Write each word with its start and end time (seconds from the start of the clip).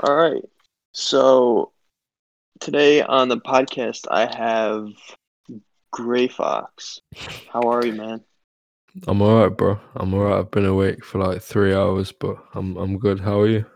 All 0.00 0.14
right. 0.14 0.44
So 0.92 1.72
today 2.60 3.02
on 3.02 3.28
the 3.28 3.38
podcast, 3.38 4.06
I 4.08 4.32
have 4.36 4.90
Gray 5.90 6.28
Fox. 6.28 7.00
How 7.52 7.62
are 7.62 7.84
you, 7.84 7.94
man? 7.94 8.22
I'm 9.08 9.20
alright, 9.20 9.56
bro. 9.56 9.80
I'm 9.96 10.14
alright. 10.14 10.38
I've 10.38 10.52
been 10.52 10.66
awake 10.66 11.04
for 11.04 11.18
like 11.18 11.42
three 11.42 11.74
hours, 11.74 12.12
but 12.12 12.36
I'm 12.54 12.76
I'm 12.76 12.98
good. 12.98 13.18
How 13.18 13.40
are 13.40 13.48
you? 13.48 13.66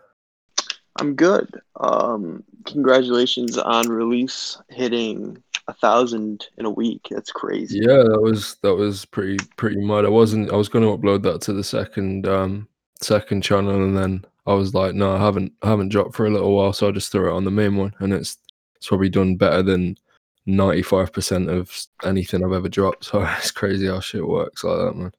I'm 0.97 1.13
good. 1.13 1.49
Um, 1.79 2.43
congratulations 2.65 3.57
on 3.57 3.89
release 3.89 4.57
hitting 4.69 5.43
a 5.67 5.73
thousand 5.73 6.47
in 6.57 6.65
a 6.65 6.69
week. 6.69 7.05
That's 7.11 7.31
crazy. 7.31 7.79
Yeah, 7.81 8.03
that 8.03 8.21
was 8.21 8.55
that 8.61 8.75
was 8.75 9.03
pretty 9.03 9.43
pretty 9.57 9.85
mad. 9.85 10.05
I 10.05 10.09
wasn't. 10.09 10.53
I 10.53 10.55
was 10.55 10.69
going 10.69 10.85
to 10.85 10.97
upload 10.97 11.23
that 11.23 11.41
to 11.41 11.53
the 11.53 11.63
second 11.65 12.27
um 12.27 12.69
second 13.01 13.41
channel, 13.41 13.83
and 13.83 13.97
then 13.97 14.25
I 14.45 14.53
was 14.53 14.73
like, 14.73 14.93
no, 14.95 15.15
I 15.15 15.19
haven't 15.19 15.53
I 15.61 15.69
haven't 15.69 15.89
dropped 15.89 16.15
for 16.15 16.25
a 16.25 16.29
little 16.29 16.55
while, 16.55 16.73
so 16.73 16.87
I 16.87 16.91
just 16.91 17.11
threw 17.11 17.29
it 17.29 17.35
on 17.35 17.45
the 17.45 17.51
main 17.51 17.77
one, 17.77 17.93
and 17.99 18.13
it's 18.13 18.37
it's 18.75 18.87
probably 18.87 19.09
done 19.09 19.35
better 19.35 19.63
than 19.63 19.97
ninety 20.45 20.81
five 20.81 21.13
percent 21.13 21.49
of 21.49 21.71
anything 22.03 22.43
I've 22.43 22.51
ever 22.51 22.69
dropped. 22.69 23.05
So 23.05 23.21
it's 23.37 23.51
crazy 23.51 23.87
how 23.87 23.99
shit 23.99 24.27
works 24.27 24.63
like 24.63 24.77
that, 24.77 24.95
man. 24.95 25.11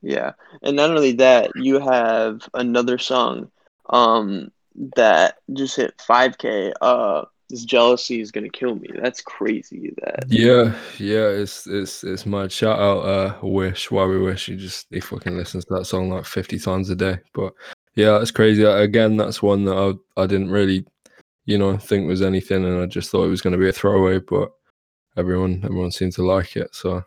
Yeah, 0.00 0.32
and 0.62 0.76
not 0.76 0.90
only 0.90 1.12
that, 1.12 1.52
you 1.54 1.78
have 1.78 2.48
another 2.54 2.98
song, 2.98 3.50
um, 3.90 4.50
that 4.96 5.36
just 5.52 5.76
hit 5.76 5.96
5k. 5.98 6.72
Uh, 6.80 7.22
this 7.48 7.64
jealousy 7.64 8.20
is 8.20 8.32
gonna 8.32 8.48
kill 8.48 8.74
me. 8.74 8.88
That's 9.00 9.20
crazy. 9.20 9.94
That 10.02 10.24
Yeah, 10.28 10.74
yeah, 10.98 11.28
it's 11.28 11.66
it's 11.66 12.02
it's 12.02 12.24
my 12.24 12.48
shout 12.48 12.80
out 12.80 13.00
uh 13.04 13.38
Wish, 13.42 13.90
why 13.90 14.06
we 14.06 14.18
wish 14.18 14.46
he 14.46 14.56
just 14.56 14.86
he 14.90 15.00
fucking 15.00 15.36
listens 15.36 15.66
to 15.66 15.74
that 15.74 15.84
song 15.84 16.08
like 16.08 16.24
50 16.24 16.58
times 16.58 16.88
a 16.88 16.96
day. 16.96 17.18
But 17.34 17.52
yeah, 17.94 18.20
it's 18.20 18.30
crazy. 18.30 18.62
Again, 18.64 19.16
that's 19.16 19.42
one 19.42 19.64
that 19.64 19.76
I 20.16 20.22
I 20.22 20.26
didn't 20.26 20.50
really, 20.50 20.86
you 21.44 21.58
know, 21.58 21.76
think 21.76 22.06
was 22.06 22.22
anything 22.22 22.64
and 22.64 22.80
I 22.80 22.86
just 22.86 23.10
thought 23.10 23.24
it 23.24 23.30
was 23.30 23.42
gonna 23.42 23.58
be 23.58 23.68
a 23.68 23.72
throwaway, 23.72 24.18
but 24.18 24.52
everyone 25.16 25.60
everyone 25.64 25.90
seemed 25.90 26.12
to 26.14 26.24
like 26.24 26.56
it. 26.56 26.74
So 26.74 27.04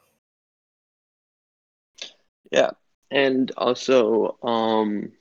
yeah, 2.52 2.72
and 3.12 3.52
also 3.58 4.38
um 4.44 5.12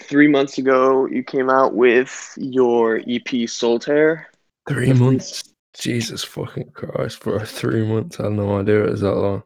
three 0.00 0.28
months 0.28 0.58
ago 0.58 1.06
you 1.06 1.22
came 1.22 1.50
out 1.50 1.74
with 1.74 2.32
your 2.36 3.02
EP 3.06 3.48
Solitaire. 3.48 4.28
three 4.68 4.92
months. 4.92 5.44
Jesus 5.74 6.24
fucking 6.24 6.70
Christ, 6.72 7.20
bro. 7.20 7.38
Three 7.40 7.86
months. 7.86 8.18
I 8.18 8.24
had 8.24 8.32
no 8.32 8.58
idea 8.58 8.84
it 8.84 8.90
was 8.90 9.00
that 9.02 9.14
long. 9.14 9.42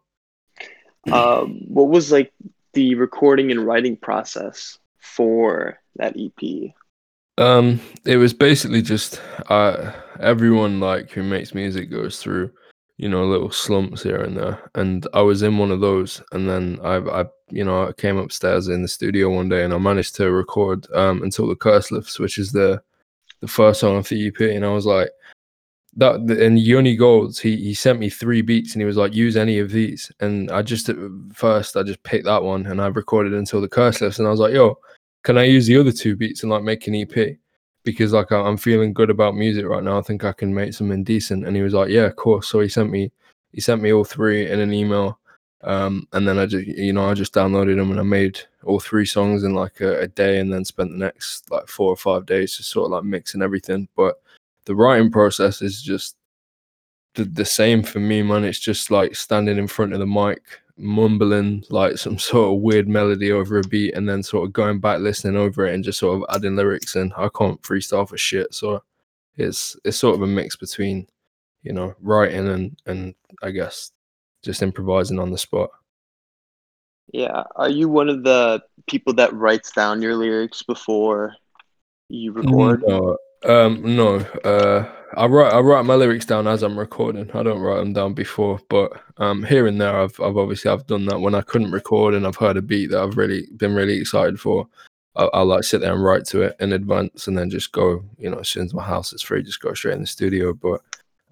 Um, 1.11 1.63
what 1.67 1.89
was 1.89 2.13
like 2.13 2.33
the 2.73 2.95
recording 2.95 3.51
and 3.51 3.67
writing 3.67 3.97
process 3.97 4.79
for 4.99 5.79
that 5.97 6.17
EP? 6.19 6.73
Um, 7.39 7.81
it 8.05 8.17
was 8.17 8.35
basically 8.35 8.83
just 8.83 9.21
uh 9.49 9.93
everyone 10.21 10.81
like 10.81 11.11
who 11.11 11.23
makes 11.23 11.55
music 11.55 11.91
goes 11.91 12.21
through, 12.21 12.53
you 12.99 13.09
know, 13.09 13.25
little 13.25 13.51
slumps 13.51 14.03
here 14.03 14.23
and 14.23 14.37
there. 14.37 14.71
And 14.75 15.07
I 15.15 15.23
was 15.23 15.43
in 15.43 15.59
one 15.59 15.71
of 15.71 15.81
those 15.81 16.23
and 16.33 16.49
then 16.49 16.79
I 16.83 16.97
I 16.97 17.25
you 17.51 17.65
know, 17.65 17.89
I 17.89 17.93
came 17.93 18.19
upstairs 18.19 18.69
in 18.69 18.83
the 18.83 18.89
studio 18.89 19.31
one 19.31 19.49
day 19.49 19.65
and 19.65 19.73
I 19.73 19.79
managed 19.79 20.15
to 20.17 20.31
record 20.31 20.87
um 20.93 21.23
until 21.23 21.47
the 21.49 21.57
curse 21.57 21.91
lifts, 21.91 22.19
which 22.19 22.39
is 22.39 22.53
the 22.53 22.83
the 23.41 23.49
first 23.49 23.81
song 23.81 23.97
of 23.97 24.09
the 24.09 24.29
EP, 24.29 24.41
and 24.41 24.65
I 24.65 24.69
was 24.69 24.87
like 24.87 25.11
that 25.97 26.21
and 26.21 26.59
Yoni 26.59 26.97
Golds, 26.97 27.39
he 27.39 27.57
he 27.57 27.75
sent 27.75 27.99
me 27.99 28.09
three 28.09 28.43
beats 28.43 28.73
and 28.73 28.81
he 28.81 28.87
was 28.87 28.97
like, 28.97 29.15
use 29.15 29.37
any 29.37 29.59
of 29.59 29.71
these. 29.71 30.11
And 30.21 30.51
I 30.51 30.63
just 30.63 30.89
at 30.89 30.97
first 31.35 31.77
I 31.77 31.83
just 31.83 32.03
picked 32.03 32.25
that 32.25 32.43
one 32.43 32.67
and 32.67 32.81
I 32.81 32.87
recorded 32.87 33.35
until 33.35 33.61
the 33.61 33.69
curse 33.69 34.01
lifts 34.01 34.19
and 34.19 34.27
I 34.27 34.31
was 34.31 34.41
like, 34.41 34.55
yo, 34.55 34.79
can 35.23 35.39
I 35.39 35.45
use 35.45 35.67
the 35.67 35.77
other 35.77 35.93
two 35.93 36.17
beats 36.17 36.43
and 36.43 36.51
like 36.51 36.63
make 36.63 36.87
an 36.87 36.95
EP? 36.95 37.37
Because 37.85 38.13
like 38.13 38.33
I'm 38.33 38.57
feeling 38.57 38.93
good 38.95 39.11
about 39.11 39.37
music 39.37 39.67
right 39.67 39.83
now. 39.83 39.99
I 39.99 40.03
think 40.03 40.25
I 40.25 40.33
can 40.33 40.55
make 40.55 40.73
something 40.73 41.05
decent. 41.05 41.47
And 41.47 41.57
he 41.57 41.63
was 41.63 41.75
like, 41.75 41.91
Yeah, 41.91 42.05
of 42.05 42.17
course. 42.17 42.49
So 42.49 42.61
he 42.61 42.69
sent 42.69 42.91
me 42.91 43.13
he 43.53 43.61
sent 43.61 43.83
me 43.83 43.93
all 43.93 44.05
three 44.05 44.51
in 44.51 44.61
an 44.61 44.73
email. 44.73 45.19
Um, 45.65 46.09
and 46.13 46.27
then 46.27 46.39
I 46.39 46.47
just 46.47 46.67
you 46.67 46.93
know, 46.93 47.09
I 47.09 47.15
just 47.15 47.35
downloaded 47.35 47.77
them 47.77 47.91
and 47.91 48.01
I 48.01 48.05
made 48.05 48.41
all 48.65 48.81
three 48.81 49.07
songs 49.07 49.45
in 49.45 49.55
like 49.55 49.81
a, 49.81 50.01
a 50.01 50.09
day 50.09 50.39
and 50.39 50.53
then 50.53 50.65
spent 50.65 50.91
the 50.91 50.97
next 50.97 51.51
like 51.51 51.69
four 51.69 51.91
or 51.91 51.97
five 51.97 52.25
days 52.25 52.57
just 52.57 52.71
sort 52.71 52.87
of 52.87 52.93
like 52.93 53.05
mixing 53.05 53.43
everything. 53.43 53.89
But 53.95 54.22
the 54.67 54.75
writing 54.75 55.11
process 55.11 55.63
is 55.63 55.83
just 55.83 56.17
the, 57.15 57.25
the 57.25 57.45
same 57.45 57.83
for 57.83 58.01
me, 58.01 58.23
man. 58.23 58.45
It's 58.45 58.59
just 58.59 58.91
like 58.91 59.15
standing 59.15 59.59
in 59.59 59.67
front 59.67 59.93
of 59.93 59.99
the 59.99 60.07
mic, 60.07 60.43
mumbling 60.77 61.65
like 61.71 61.99
some 61.99 62.19
sort 62.31 62.55
of 62.55 62.63
weird 62.63 62.89
melody 62.89 63.33
over 63.33 63.59
a 63.59 63.63
beat, 63.63 63.95
and 63.95 64.09
then 64.09 64.23
sort 64.23 64.47
of 64.47 64.53
going 64.53 64.81
back, 64.81 65.01
listening 65.01 65.37
over 65.37 65.67
it, 65.67 65.75
and 65.75 65.85
just 65.85 65.99
sort 65.99 66.17
of 66.17 66.35
adding 66.35 66.57
lyrics. 66.57 66.97
And 66.97 67.13
I 67.17 67.29
can't 67.37 67.61
freestyle 67.63 68.09
for 68.09 68.17
shit, 68.17 68.55
so 68.55 68.83
it's 69.37 69.77
it's 69.85 69.99
sort 69.99 70.15
of 70.15 70.23
a 70.23 70.27
mix 70.27 70.57
between, 70.57 71.07
you 71.63 71.73
know, 71.73 71.95
writing 72.01 72.49
and 72.49 72.79
and 72.87 73.15
I 73.43 73.51
guess 73.51 73.91
just 74.43 74.63
improvising 74.63 75.19
on 75.19 75.31
the 75.31 75.39
spot. 75.39 75.71
Yeah. 77.13 77.45
Are 77.57 77.69
you 77.69 77.89
one 77.89 78.09
of 78.09 78.25
the 78.25 78.63
people 78.89 79.13
that 79.15 79.33
writes 79.35 79.71
down 79.73 80.03
your 80.03 80.17
lyrics 80.17 80.63
before 80.63 81.35
you 82.09 82.33
mm-hmm. 82.33 82.55
record? 82.55 82.85
No, 82.87 83.19
um, 83.45 83.97
no. 83.97 84.17
Uh, 84.45 84.91
I 85.15 85.27
write 85.27 85.53
I 85.53 85.61
write 85.61 85.85
my 85.85 85.95
lyrics 85.95 86.25
down 86.25 86.47
as 86.47 86.63
I'm 86.63 86.79
recording. 86.79 87.31
I 87.33 87.43
don't 87.43 87.61
write 87.61 87.79
them 87.79 87.93
down 87.93 88.15
before, 88.15 88.59
but 88.69 88.93
um, 89.19 89.43
here 89.45 89.67
and 89.67 89.81
there, 89.81 90.01
I've 90.01 90.19
I've 90.21 90.37
obviously 90.37 90.71
I've 90.71 90.87
done 90.87 91.07
that 91.07 91.21
when 91.21 91.35
I 91.35 91.43
couldn't 91.43 91.73
record 91.73 92.15
and 92.15 92.27
I've 92.27 92.37
heard 92.37 92.57
a 92.57 92.63
beat 92.63 92.91
that 92.91 93.03
I've 93.03 93.17
really 93.17 93.47
been 93.57 93.75
really 93.75 93.99
excited 93.99 94.41
for. 94.41 94.67
I'll, 95.15 95.31
I'll 95.35 95.47
like 95.47 95.65
sit 95.65 95.83
there 95.83 95.93
and 95.93 96.03
write 96.03 96.25
to 96.27 96.43
it 96.43 96.57
in 96.61 96.73
advance 96.73 97.27
and 97.27 97.37
then 97.37 97.51
just 97.51 97.73
go. 97.73 98.03
You 98.19 98.31
know, 98.31 98.39
as 98.39 98.49
soon 98.49 98.65
as 98.65 98.75
my 98.75 98.83
house 98.83 99.13
is 99.13 99.23
free, 99.23 99.43
just 99.43 99.61
go 99.61 99.75
straight 99.75 99.95
in 99.95 100.01
the 100.01 100.07
studio. 100.07 100.55
But 100.55 100.81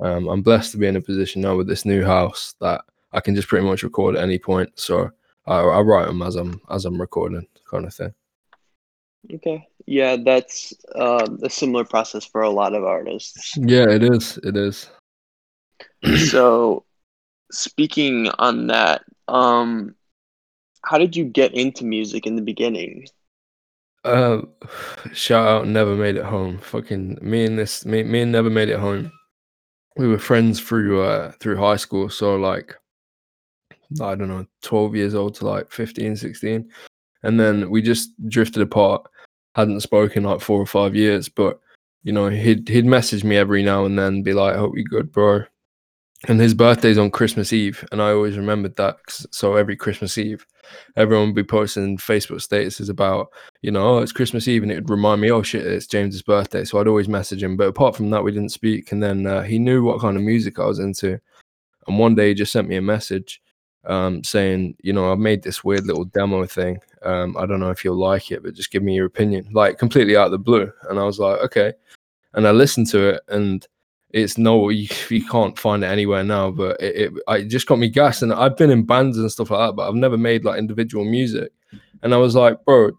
um, 0.01 0.29
I'm 0.29 0.43
blessed 0.43 0.73
to 0.73 0.79
be 0.79 0.87
in 0.87 0.97
a 0.97 1.01
position 1.01 1.43
now 1.43 1.57
with 1.57 1.69
this 1.69 1.85
new 1.85 2.05
house 2.05 2.55
that 2.61 2.83
I 3.13 3.21
can 3.21 3.35
just 3.35 3.49
pretty 3.49 3.67
much 3.67 3.83
record 3.83 4.17
at 4.17 4.23
any 4.23 4.39
point. 4.39 4.71
So 4.79 5.11
I, 5.47 5.59
I 5.61 5.81
write 5.81 6.07
them 6.07 6.23
as 6.23 6.37
I'm 6.37 6.61
as 6.69 6.85
I'm 6.85 7.01
recording, 7.01 7.47
kind 7.71 7.87
of 7.87 7.95
thing. 7.95 8.13
Okay. 9.33 9.67
Yeah, 9.87 10.17
that's 10.17 10.73
um, 10.95 11.39
a 11.43 11.51
similar 11.51 11.85
process 11.85 12.25
for 12.25 12.43
a 12.43 12.51
lot 12.51 12.75
of 12.75 12.85
artists. 12.85 13.57
Yeah, 13.57 13.89
it 13.89 14.03
is. 14.03 14.39
It 14.45 14.57
is. 14.57 14.89
so, 16.31 16.85
speaking 17.51 18.29
on 18.39 18.69
that, 18.69 19.03
um, 19.29 19.95
how 20.83 20.99
did 20.99 21.17
you 21.17 21.25
get 21.25 21.55
into 21.55 21.85
music 21.85 22.27
in 22.27 22.37
the 22.37 22.43
beginning? 22.43 23.07
Uh, 24.05 24.43
shout 25.13 25.47
out, 25.47 25.67
never 25.67 25.95
made 25.95 26.17
it 26.17 26.25
home. 26.25 26.59
Fucking 26.59 27.19
me 27.21 27.45
and 27.45 27.59
this, 27.59 27.85
me, 27.85 28.03
me 28.03 28.23
and 28.23 28.33
never 28.33 28.49
made 28.49 28.69
it 28.69 28.79
home. 28.79 29.13
We 29.97 30.09
were 30.09 30.19
friends 30.19 30.61
through 30.61 31.03
uh 31.03 31.33
through 31.41 31.57
high 31.57 31.77
school, 31.77 32.09
so 32.09 32.37
like 32.37 32.75
I 34.01 34.15
don't 34.15 34.29
know, 34.29 34.47
12 34.63 34.95
years 34.95 35.15
old 35.15 35.35
to 35.37 35.47
like 35.47 35.71
15, 35.73 36.17
16. 36.17 36.71
And 37.23 37.39
then 37.39 37.71
we 37.71 37.83
just 37.83 38.11
drifted 38.29 38.63
apart, 38.63 39.07
hadn't 39.55 39.81
spoken 39.81 40.25
like 40.25 40.41
four 40.41 40.61
or 40.61 40.67
five 40.67 40.95
years, 40.95 41.29
but 41.29 41.61
you 42.03 42.13
know, 42.13 42.29
he'd 42.29 42.69
he'd 42.69 42.87
message 42.87 43.25
me 43.25 43.37
every 43.37 43.63
now 43.63 43.85
and 43.85 43.99
then, 43.99 44.23
be 44.23 44.33
like, 44.33 44.57
"Hope 44.57 44.73
you're 44.75 44.85
good, 44.85 45.13
bro." 45.13 45.45
And 46.29 46.39
his 46.39 46.53
birthday's 46.53 46.99
on 46.99 47.11
Christmas 47.11 47.53
Eve, 47.53 47.87
and 47.93 48.03
I 48.03 48.11
always 48.11 48.37
remembered 48.37 48.77
that. 48.77 48.97
So 49.31 49.57
every 49.57 49.75
Christmas 49.75 50.19
Eve, 50.19 50.47
everyone 50.97 51.29
would 51.29 51.35
be 51.35 51.45
posting 51.45 51.97
Facebook 51.97 52.47
statuses 52.47 52.91
about, 52.91 53.29
you 53.63 53.71
know, 53.71 53.97
oh, 53.97 53.99
it's 54.01 54.13
Christmas 54.13 54.47
Eve, 54.47 54.63
and 54.63 54.71
it 54.71 54.77
would 54.77 54.91
remind 54.91 55.23
me, 55.23 55.31
oh 55.31 55.43
shit, 55.43 55.67
it's 55.67 55.87
James's 55.87 56.21
birthday. 56.21 56.65
So 56.65 56.79
I'd 56.79 56.89
always 56.89 57.09
message 57.09 57.43
him. 57.43 57.57
But 57.57 57.69
apart 57.69 57.97
from 57.97 58.11
that, 58.11 58.23
we 58.23 58.33
didn't 58.33 58.51
speak. 58.51 58.93
And 58.93 59.03
then 59.03 59.27
uh, 59.27 59.43
he 59.43 59.59
knew 59.59 59.83
what 59.83 60.01
kind 60.01 60.17
of 60.17 60.23
music 60.23 60.59
I 60.59 60.67
was 60.67 60.79
into, 60.79 61.19
and 61.87 61.99
one 61.99 62.15
day 62.15 62.29
he 62.29 62.35
just 62.35 62.53
sent 62.53 62.69
me 62.69 62.77
a 62.77 62.83
message 62.83 63.41
um, 63.85 64.23
saying, 64.25 64.77
you 64.83 64.93
know, 64.93 65.11
I've 65.11 65.19
made 65.19 65.43
this 65.43 65.65
weird 65.65 65.87
little 65.87 66.05
demo 66.05 66.47
thing. 66.47 66.79
Um, 67.03 67.37
I 67.37 67.47
don't 67.47 67.61
know 67.61 67.71
if 67.71 67.85
you'll 67.85 67.99
like 67.99 68.31
it, 68.31 68.43
but 68.43 68.55
just 68.55 68.71
give 68.71 68.83
me 68.83 68.95
your 68.95 69.07
opinion, 69.07 69.49
like 69.53 69.79
completely 69.79 70.17
out 70.17 70.27
of 70.27 70.33
the 70.33 70.39
blue. 70.39 70.71
And 70.89 70.99
I 70.99 71.05
was 71.05 71.19
like, 71.19 71.41
okay. 71.41 71.73
And 72.35 72.47
I 72.47 72.51
listened 72.51 72.89
to 72.89 73.15
it, 73.15 73.23
and 73.29 73.67
it's 74.11 74.39
no, 74.39 74.69
you, 74.71 74.89
you 75.09 75.25
can't 75.27 75.59
find 75.59 75.83
it 75.83 75.89
anywhere 75.89 76.25
now. 76.25 76.51
But 76.51 76.81
it, 76.81 76.97
it, 76.97 77.23
it 77.29 77.45
just 77.49 77.67
got 77.67 77.79
me 77.79 77.89
gassed. 77.89 78.23
And 78.23 78.33
I've 78.33 78.57
been 78.57 78.71
in 78.71 78.85
bands 78.85 79.19
and 79.19 79.31
stuff 79.31 79.51
like 79.51 79.69
that, 79.69 79.77
but 79.77 79.89
I've 79.89 79.95
never 79.95 80.19
made 80.19 80.45
like 80.45 80.59
individual 80.59 81.05
music. 81.05 81.53
And 82.03 82.15
I 82.15 82.19
was 82.19 82.35
like, 82.35 82.63
bro, 82.65 82.91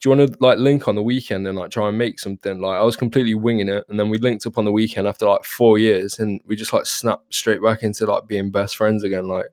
do 0.00 0.08
you 0.08 0.16
want 0.16 0.32
to 0.32 0.36
like 0.40 0.58
link 0.58 0.88
on 0.88 0.94
the 0.94 1.02
weekend 1.02 1.46
and 1.46 1.58
like 1.58 1.70
try 1.70 1.88
and 1.88 1.98
make 1.98 2.18
something? 2.18 2.60
Like 2.60 2.80
I 2.80 2.82
was 2.82 2.96
completely 2.96 3.34
winging 3.34 3.68
it, 3.68 3.84
and 3.88 4.00
then 4.00 4.08
we 4.08 4.18
linked 4.18 4.46
up 4.46 4.56
on 4.56 4.64
the 4.64 4.72
weekend 4.72 5.06
after 5.06 5.26
like 5.26 5.44
four 5.44 5.78
years, 5.78 6.18
and 6.18 6.40
we 6.46 6.56
just 6.56 6.72
like 6.72 6.86
snapped 6.86 7.34
straight 7.34 7.62
back 7.62 7.82
into 7.82 8.06
like 8.06 8.26
being 8.26 8.50
best 8.50 8.76
friends 8.76 9.04
again. 9.04 9.28
Like 9.28 9.46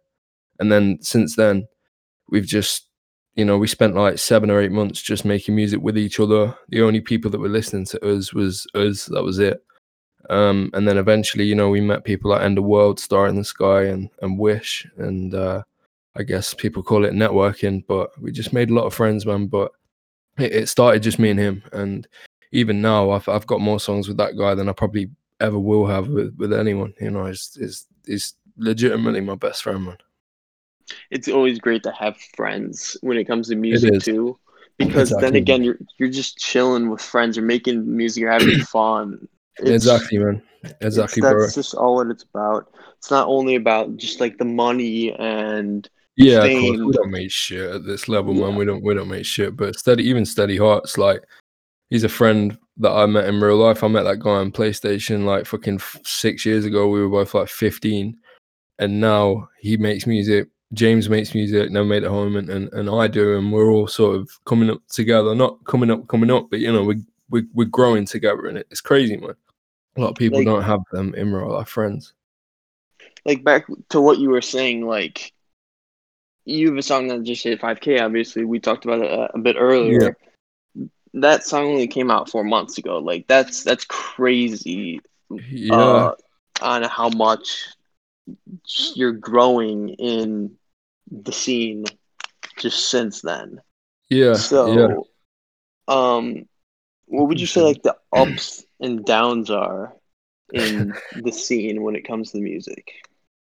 and 0.59 0.71
then 0.71 0.99
since 1.01 1.35
then, 1.35 1.67
we've 2.29 2.45
just, 2.45 2.87
you 3.35 3.45
know, 3.45 3.57
we 3.57 3.67
spent 3.67 3.95
like 3.95 4.17
seven 4.17 4.49
or 4.49 4.59
eight 4.61 4.71
months 4.71 5.01
just 5.01 5.25
making 5.25 5.55
music 5.55 5.81
with 5.81 5.97
each 5.97 6.19
other. 6.19 6.55
The 6.69 6.81
only 6.81 7.01
people 7.01 7.31
that 7.31 7.39
were 7.39 7.49
listening 7.49 7.85
to 7.85 8.05
us 8.05 8.33
was 8.33 8.67
us. 8.73 9.05
That 9.05 9.23
was 9.23 9.39
it. 9.39 9.63
Um, 10.29 10.71
and 10.73 10.87
then 10.87 10.97
eventually, 10.97 11.45
you 11.45 11.55
know, 11.55 11.69
we 11.69 11.81
met 11.81 12.03
people 12.03 12.31
like 12.31 12.41
End 12.41 12.57
of 12.57 12.65
World, 12.65 12.99
Star 12.99 13.27
in 13.27 13.35
the 13.35 13.43
Sky, 13.43 13.83
and 13.83 14.09
and 14.21 14.37
Wish, 14.37 14.85
and 14.97 15.33
uh, 15.33 15.63
I 16.15 16.23
guess 16.23 16.53
people 16.53 16.83
call 16.83 17.05
it 17.05 17.13
networking. 17.13 17.85
But 17.87 18.19
we 18.21 18.31
just 18.31 18.53
made 18.53 18.69
a 18.69 18.73
lot 18.73 18.85
of 18.85 18.93
friends, 18.93 19.25
man. 19.25 19.47
But 19.47 19.71
it, 20.37 20.51
it 20.53 20.69
started 20.69 21.03
just 21.03 21.19
me 21.19 21.29
and 21.29 21.39
him, 21.39 21.63
and 21.71 22.07
even 22.51 22.81
now, 22.81 23.11
I've 23.11 23.29
I've 23.29 23.47
got 23.47 23.61
more 23.61 23.79
songs 23.79 24.07
with 24.07 24.17
that 24.17 24.37
guy 24.37 24.55
than 24.55 24.67
I 24.67 24.73
probably 24.73 25.09
ever 25.39 25.59
will 25.59 25.85
have 25.85 26.07
with, 26.07 26.35
with 26.37 26.51
anyone. 26.51 26.93
You 26.99 27.11
know, 27.11 27.25
is 27.25 27.57
is 28.05 28.33
legitimately 28.57 29.21
my 29.21 29.35
best 29.35 29.63
friend, 29.63 29.85
man. 29.85 29.97
It's 31.11 31.27
always 31.27 31.59
great 31.59 31.83
to 31.83 31.91
have 31.91 32.17
friends 32.35 32.97
when 33.01 33.17
it 33.17 33.25
comes 33.25 33.49
to 33.49 33.55
music 33.55 34.01
too, 34.01 34.37
because 34.77 35.11
exactly. 35.11 35.21
then 35.27 35.35
again, 35.35 35.63
you're 35.63 35.77
you're 35.97 36.09
just 36.09 36.37
chilling 36.37 36.89
with 36.89 37.01
friends. 37.01 37.35
You're 37.35 37.45
making 37.45 37.95
music. 37.95 38.21
You're 38.21 38.31
having 38.31 38.59
fun. 38.61 39.27
It's, 39.59 39.69
exactly, 39.69 40.17
man. 40.19 40.41
Exactly, 40.81 41.21
that's 41.21 41.33
bro. 41.33 41.41
That's 41.41 41.55
just 41.55 41.73
all 41.73 41.95
what 41.95 42.07
it's 42.07 42.23
about. 42.23 42.71
It's 42.97 43.11
not 43.11 43.27
only 43.27 43.55
about 43.55 43.97
just 43.97 44.19
like 44.19 44.37
the 44.37 44.45
money 44.45 45.13
and 45.13 45.87
yeah. 46.17 46.43
We 46.43 46.91
don't 46.91 47.11
make 47.11 47.31
shit 47.31 47.69
at 47.69 47.85
this 47.85 48.09
level, 48.09 48.33
yeah. 48.33 48.47
man. 48.47 48.55
We 48.55 48.65
don't 48.65 48.83
we 48.83 48.93
don't 48.93 49.07
make 49.07 49.25
shit. 49.25 49.55
But 49.55 49.75
steady, 49.75 50.03
even 50.09 50.25
steady 50.25 50.57
hearts, 50.57 50.97
like 50.97 51.23
he's 51.89 52.03
a 52.03 52.09
friend 52.09 52.57
that 52.77 52.91
I 52.91 53.05
met 53.05 53.25
in 53.25 53.39
real 53.39 53.57
life. 53.57 53.83
I 53.83 53.87
met 53.87 54.03
that 54.03 54.19
guy 54.19 54.31
on 54.31 54.51
PlayStation 54.51 55.25
like 55.25 55.45
fucking 55.45 55.79
six 56.03 56.45
years 56.45 56.65
ago. 56.65 56.89
We 56.89 57.01
were 57.01 57.09
both 57.09 57.33
like 57.33 57.49
fifteen, 57.49 58.17
and 58.79 58.99
now 58.99 59.47
he 59.59 59.77
makes 59.77 60.07
music. 60.07 60.49
James 60.73 61.09
makes 61.09 61.33
music. 61.33 61.71
Never 61.71 61.85
made 61.85 62.03
it 62.03 62.09
home, 62.09 62.35
and, 62.35 62.49
and 62.49 62.71
and 62.73 62.89
I 62.89 63.07
do, 63.07 63.37
and 63.37 63.51
we're 63.51 63.71
all 63.71 63.87
sort 63.87 64.17
of 64.17 64.29
coming 64.45 64.69
up 64.69 64.81
together. 64.89 65.33
Not 65.33 65.63
coming 65.65 65.89
up, 65.89 66.07
coming 66.07 66.31
up, 66.31 66.49
but 66.49 66.59
you 66.59 66.71
know, 66.71 66.83
we 66.83 67.03
we 67.29 67.45
we're 67.53 67.65
growing 67.65 68.05
together, 68.05 68.47
and 68.47 68.57
it. 68.57 68.67
it's 68.69 68.81
crazy, 68.81 69.17
man. 69.17 69.35
A 69.95 70.01
lot 70.01 70.09
of 70.09 70.15
people 70.15 70.39
like, 70.39 70.45
don't 70.45 70.63
have 70.63 70.81
them 70.91 71.15
in 71.15 71.33
real 71.33 71.51
life 71.51 71.69
friends. 71.69 72.13
Like 73.25 73.43
back 73.43 73.65
to 73.89 74.01
what 74.01 74.19
you 74.19 74.29
were 74.29 74.41
saying, 74.41 74.85
like 74.85 75.33
you 76.47 76.67
have 76.69 76.77
a 76.77 76.81
song 76.81 77.07
that 77.09 77.23
just 77.23 77.43
hit 77.43 77.59
5K. 77.59 78.01
Obviously, 78.01 78.45
we 78.45 78.59
talked 78.59 78.85
about 78.85 79.01
it 79.01 79.11
a, 79.11 79.35
a 79.35 79.39
bit 79.39 79.57
earlier. 79.59 80.15
Yeah. 80.75 80.85
That 81.13 81.45
song 81.45 81.65
only 81.65 81.87
came 81.87 82.11
out 82.11 82.29
four 82.29 82.43
months 82.43 82.77
ago. 82.77 82.99
Like 82.99 83.27
that's 83.27 83.63
that's 83.63 83.85
crazy. 83.85 85.01
Yeah. 85.29 85.75
Uh, 85.75 86.15
on 86.61 86.83
how 86.83 87.09
much 87.09 87.65
you're 88.95 89.13
growing 89.13 89.89
in 89.89 90.55
the 91.11 91.31
scene 91.31 91.85
just 92.59 92.89
since 92.89 93.21
then. 93.21 93.61
Yeah. 94.09 94.33
So, 94.33 94.77
yeah. 94.77 94.95
um, 95.87 96.47
what 97.05 97.27
would 97.27 97.39
you 97.39 97.47
say 97.47 97.61
like 97.61 97.83
the 97.83 97.95
ups 98.13 98.63
and 98.79 99.05
downs 99.05 99.49
are 99.49 99.93
in 100.53 100.93
the 101.23 101.31
scene 101.31 101.83
when 101.83 101.95
it 101.95 102.07
comes 102.07 102.31
to 102.31 102.37
the 102.37 102.43
music? 102.43 102.91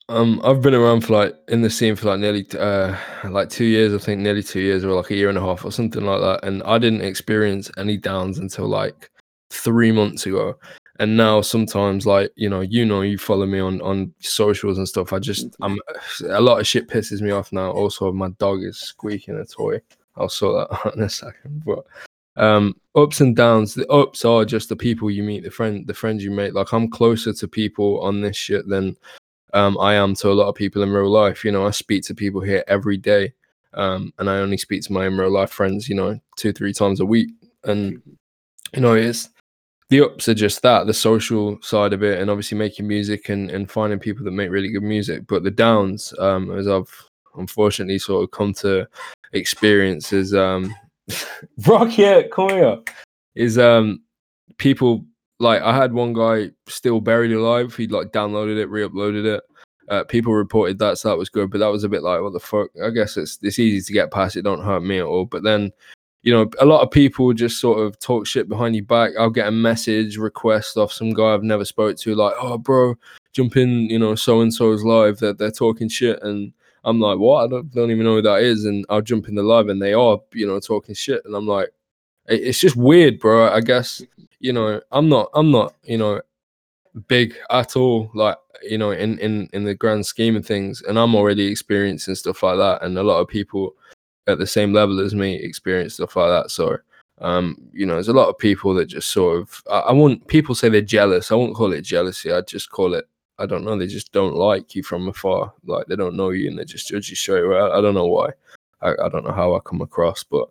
Um, 0.07 0.39
I've 0.44 0.62
been 0.62 0.75
around 0.75 1.01
for 1.01 1.13
like 1.13 1.36
in 1.48 1.62
the 1.62 1.69
scene 1.69 1.95
for 1.95 2.07
like 2.07 2.19
nearly 2.19 2.45
uh 2.60 2.95
like 3.27 3.50
two 3.50 3.66
years, 3.66 3.94
I 3.94 3.98
think 3.98 4.22
nearly 4.22 4.44
two 4.44 4.60
years 4.60 4.83
or 4.86 4.92
like 4.92 5.10
a 5.10 5.16
year 5.16 5.30
and 5.30 5.38
a 5.38 5.42
half 5.42 5.66
or 5.66 5.72
something 5.72 6.06
like 6.06 6.22
that. 6.22 6.48
And 6.48 6.62
I 6.63 6.77
didn't 6.77 7.01
experience 7.01 7.72
any 7.77 7.98
downs 7.98 8.38
until 8.38 8.68
like 8.68 9.10
three 9.50 9.92
months 9.92 10.25
ago. 10.27 10.60
And 11.00 11.18
now 11.18 11.42
sometimes 11.42 12.06
like, 12.06 12.31
you 12.36 12.50
know, 12.50 12.62
you 12.62 12.86
know, 12.86 13.01
you 13.01 13.18
follow 13.18 13.45
me 13.45 13.59
on 13.59 13.81
on 13.81 14.13
socials 14.19 14.77
and 14.77 14.88
stuff. 14.88 15.13
I 15.13 15.19
just. 15.19 15.56
I'm 15.62 15.77
a 16.30 16.42
lot 16.42 16.59
of 16.59 16.68
shit 16.68 16.88
pisses 16.88 17.21
me 17.21 17.31
off 17.31 17.51
now. 17.51 17.71
Also 17.71 18.12
my 18.12 18.30
dog 18.39 18.63
is 18.63 18.77
squeaking 18.77 19.36
a 19.38 19.45
toy. 19.45 19.81
I'll 20.15 20.30
sort 20.30 20.69
that 20.69 20.75
out 20.88 20.95
in 20.95 21.03
a 21.03 21.09
second. 21.09 21.63
But 21.65 21.86
um 22.38 22.75
ups 22.95 23.21
and 23.21 23.33
downs 23.33 23.74
the 23.74 23.88
ups 23.88 24.25
are 24.25 24.44
just 24.44 24.68
the 24.68 24.75
people 24.75 25.09
you 25.09 25.24
meet 25.24 25.42
the 25.42 25.50
friend 25.50 25.88
the 25.88 25.94
friends 25.94 26.21
you 26.21 26.30
make 26.30 26.53
like 26.53 26.74
i'm 26.74 26.89
closer 26.89 27.31
to 27.31 27.48
people 27.48 28.01
on 28.01 28.19
this 28.19 28.36
shit 28.36 28.68
than 28.68 28.94
um, 29.56 29.77
I 29.80 29.94
am 29.94 30.15
to 30.15 30.30
a 30.30 30.33
lot 30.33 30.50
of 30.50 30.56
people 30.56 30.83
in 30.83 30.91
real 30.91 31.09
life. 31.09 31.45
You 31.45 31.51
know, 31.51 31.65
I 31.65 31.71
speak 31.71 32.03
to 32.03 32.13
people 32.13 32.41
here 32.41 32.63
every 32.68 32.98
day, 32.98 33.33
um, 33.74 34.13
and 34.19 34.30
I 34.30 34.38
only 34.39 34.57
speak 34.57 34.83
to 34.83 34.94
my 34.94 35.07
in 35.07 35.18
real 35.18 35.31
life 35.31 35.50
friends, 35.50 35.88
you 35.88 35.95
know, 35.95 36.19
two 36.36 36.51
three 36.51 36.74
times 36.74 37.00
a 37.00 37.06
week. 37.06 37.30
And 37.63 38.01
you 38.74 38.81
know, 38.81 38.95
it's 38.95 39.30
the 39.89 40.01
ups 40.01 40.27
are 40.27 40.33
just 40.33 40.61
that 40.63 40.87
the 40.87 40.93
social 40.93 41.59
side 41.61 41.93
of 41.93 42.03
it, 42.03 42.19
and 42.19 42.29
obviously 42.29 42.57
making 42.57 42.87
music 42.87 43.29
and 43.29 43.51
and 43.51 43.69
finding 43.69 43.99
people 43.99 44.25
that 44.25 44.31
make 44.31 44.49
really 44.49 44.69
good 44.69 44.83
music. 44.83 45.27
But 45.27 45.43
the 45.43 45.51
downs, 45.51 46.13
um, 46.19 46.51
as 46.57 46.67
I've 46.67 46.89
unfortunately 47.37 47.99
sort 47.99 48.23
of 48.23 48.31
come 48.31 48.53
to 48.55 48.87
experience, 49.33 50.13
is 50.13 50.33
um, 50.33 50.73
Rock, 51.67 51.97
yeah, 51.97 52.23
come 52.23 52.49
here, 52.49 52.79
is 53.35 53.57
um, 53.57 54.01
people 54.57 55.05
like 55.39 55.61
I 55.61 55.75
had 55.75 55.93
one 55.93 56.13
guy 56.13 56.51
still 56.67 57.01
buried 57.01 57.31
alive. 57.31 57.75
He'd 57.75 57.91
like 57.91 58.11
downloaded 58.11 58.57
it, 58.57 58.67
re-uploaded 58.67 59.25
it. 59.25 59.43
Uh, 59.88 60.03
people 60.03 60.33
reported 60.33 60.79
that, 60.79 60.97
so 60.97 61.09
that 61.09 61.17
was 61.17 61.29
good. 61.29 61.51
But 61.51 61.59
that 61.59 61.67
was 61.67 61.83
a 61.83 61.89
bit 61.89 62.01
like, 62.01 62.21
what 62.21 62.33
the 62.33 62.39
fuck? 62.39 62.69
I 62.83 62.89
guess 62.89 63.17
it's 63.17 63.38
it's 63.43 63.59
easy 63.59 63.85
to 63.85 63.93
get 63.93 64.11
past. 64.11 64.35
It 64.35 64.41
don't 64.41 64.63
hurt 64.63 64.81
me 64.81 64.97
at 64.97 65.05
all. 65.05 65.25
But 65.25 65.43
then, 65.43 65.71
you 66.25 66.33
know, 66.33 66.50
a 66.60 66.66
lot 66.66 66.81
of 66.81 66.89
people 66.89 67.31
just 67.33 67.60
sort 67.62 67.77
of 67.77 68.00
talk 68.00 68.25
shit 68.25 68.50
behind 68.50 68.75
your 68.75 68.83
back. 68.83 69.12
I'll 69.18 69.30
get 69.30 69.48
a 69.48 69.51
message 69.51 70.18
request 70.18 70.75
off 70.75 70.92
some 70.92 71.13
guy 71.13 71.36
I've 71.36 71.44
never 71.44 71.63
spoke 71.63 71.98
to, 71.98 72.16
like, 72.16 72.33
oh, 72.42 72.57
bro, 72.57 72.95
jump 73.31 73.56
in. 73.57 73.88
You 73.92 74.00
know, 74.00 74.16
so 74.16 74.42
and 74.42 74.51
so's 74.51 74.83
live. 74.83 75.19
That 75.19 75.38
they're, 75.38 75.50
they're 75.50 75.51
talking 75.51 75.88
shit, 75.88 76.22
and 76.24 76.51
I'm 76.83 77.00
like, 77.00 77.19
what? 77.19 77.44
I 77.44 77.48
don't, 77.48 77.72
don't 77.72 77.92
even 77.92 78.06
know 78.06 78.16
who 78.16 78.22
that 78.24 78.42
is. 78.42 78.66
And 78.66 78.88
I'll 78.89 79.04
jump 79.04 79.27
in 79.27 79.36
the 79.36 79.44
live, 79.44 79.69
and 79.69 79.80
they 79.80 79.94
are, 79.94 80.19
you 80.33 80.48
know, 80.48 80.60
talking 80.60 80.95
shit, 80.95 81.22
and 81.25 81.36
I'm 81.36 81.45
like, 81.45 81.69
it's 82.27 82.60
just 82.60 82.75
weird, 82.75 83.19
bro. 83.19 83.54
I 83.54 83.62
guess 83.62 84.01
you 84.39 84.51
know, 84.51 84.81
I'm 84.92 85.07
not, 85.07 85.30
I'm 85.36 85.51
not, 85.51 85.75
you 85.83 86.00
know, 86.00 86.22
big 87.07 87.36
at 87.51 87.75
all. 87.75 88.10
Like 88.16 88.38
you 88.63 88.80
know, 88.80 88.89
in 88.89 89.19
in 89.19 89.48
in 89.54 89.63
the 89.63 89.75
grand 89.75 90.07
scheme 90.07 90.36
of 90.36 90.44
things, 90.44 90.81
and 90.81 90.98
I'm 90.98 91.13
already 91.13 91.45
experiencing 91.45 92.16
stuff 92.16 92.42
like 92.42 92.57
that, 92.57 92.81
and 92.81 92.98
a 92.98 93.04
lot 93.04 93.19
of 93.19 93.27
people 93.27 93.75
at 94.27 94.39
the 94.39 94.48
same 94.48 94.74
level 94.74 95.00
as 95.00 95.13
me 95.16 95.36
experience 95.36 95.95
stuff 95.95 96.16
like 96.16 96.30
that. 96.30 96.51
So, 96.51 96.77
um, 97.19 97.57
you 97.72 97.86
know, 97.86 97.94
there's 97.94 98.07
a 98.07 98.13
lot 98.13 98.30
of 98.30 98.38
people 98.38 98.74
that 98.75 98.86
just 98.86 99.12
sort 99.12 99.39
of, 99.39 99.63
I, 99.69 99.80
I 99.80 99.92
won't. 99.92 100.27
People 100.27 100.56
say 100.56 100.69
they're 100.69 100.81
jealous. 100.81 101.31
I 101.31 101.36
won't 101.36 101.56
call 101.56 101.74
it 101.74 101.81
jealousy. 101.81 102.31
I 102.31 102.42
just 102.42 102.69
call 102.69 102.94
it. 102.94 103.06
I 103.38 103.45
don't 103.45 103.66
know. 103.66 103.77
They 103.77 103.88
just 103.88 104.12
don't 104.12 104.36
like 104.36 104.75
you 104.75 104.83
from 104.83 105.07
afar. 105.07 105.54
Like 105.66 105.88
they 105.88 105.95
don't 105.95 106.16
know 106.16 106.30
you, 106.30 106.50
and 106.50 106.57
they 106.57 106.66
just 106.66 106.88
judge 106.88 107.10
you 107.10 107.16
straight 107.16 107.44
away. 107.44 107.57
I, 107.57 107.77
I 107.77 107.81
don't 107.81 107.95
know 107.95 108.07
why. 108.07 108.31
I, 108.81 108.92
I 109.04 109.10
don't 109.10 109.25
know 109.25 109.33
how 109.33 109.56
I 109.56 109.60
come 109.60 109.81
across, 109.81 110.24
but 110.24 110.50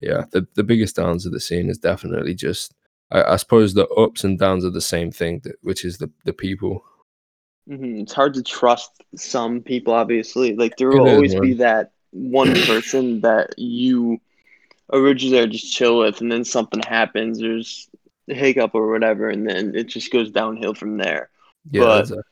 yeah, 0.00 0.24
the, 0.30 0.46
the 0.54 0.64
biggest 0.64 0.96
downs 0.96 1.26
of 1.26 1.32
the 1.32 1.40
scene 1.40 1.68
is 1.68 1.78
definitely 1.78 2.34
just 2.34 2.74
I, 3.10 3.22
I 3.22 3.36
suppose 3.36 3.74
the 3.74 3.88
ups 3.88 4.24
and 4.24 4.38
downs 4.38 4.64
are 4.64 4.70
the 4.70 4.80
same 4.80 5.10
thing, 5.10 5.40
that, 5.44 5.56
which 5.62 5.84
is 5.84 5.98
the 5.98 6.10
the 6.24 6.32
people. 6.32 6.84
Mm-hmm. 7.68 8.00
It's 8.00 8.12
hard 8.12 8.34
to 8.34 8.42
trust 8.42 9.02
some 9.16 9.60
people. 9.60 9.92
Obviously, 9.92 10.54
like 10.54 10.76
there 10.76 10.88
will 10.88 11.08
always 11.08 11.34
be 11.34 11.54
that 11.54 11.92
one 12.16 12.54
person 12.62 13.20
that 13.20 13.58
you 13.58 14.20
originally 14.92 15.38
are 15.38 15.46
just 15.46 15.72
chill 15.72 15.98
with, 15.98 16.20
and 16.20 16.30
then 16.30 16.44
something 16.44 16.82
happens. 16.82 17.38
There's 17.38 17.88
a 18.28 18.34
hiccup 18.34 18.74
or 18.74 18.90
whatever, 18.90 19.28
and 19.28 19.48
then 19.48 19.74
it 19.74 19.84
just 19.84 20.12
goes 20.12 20.30
downhill 20.30 20.74
from 20.74 20.96
there. 20.96 21.30
Yeah, 21.70 21.82
but 21.82 22.00
exactly. 22.00 22.22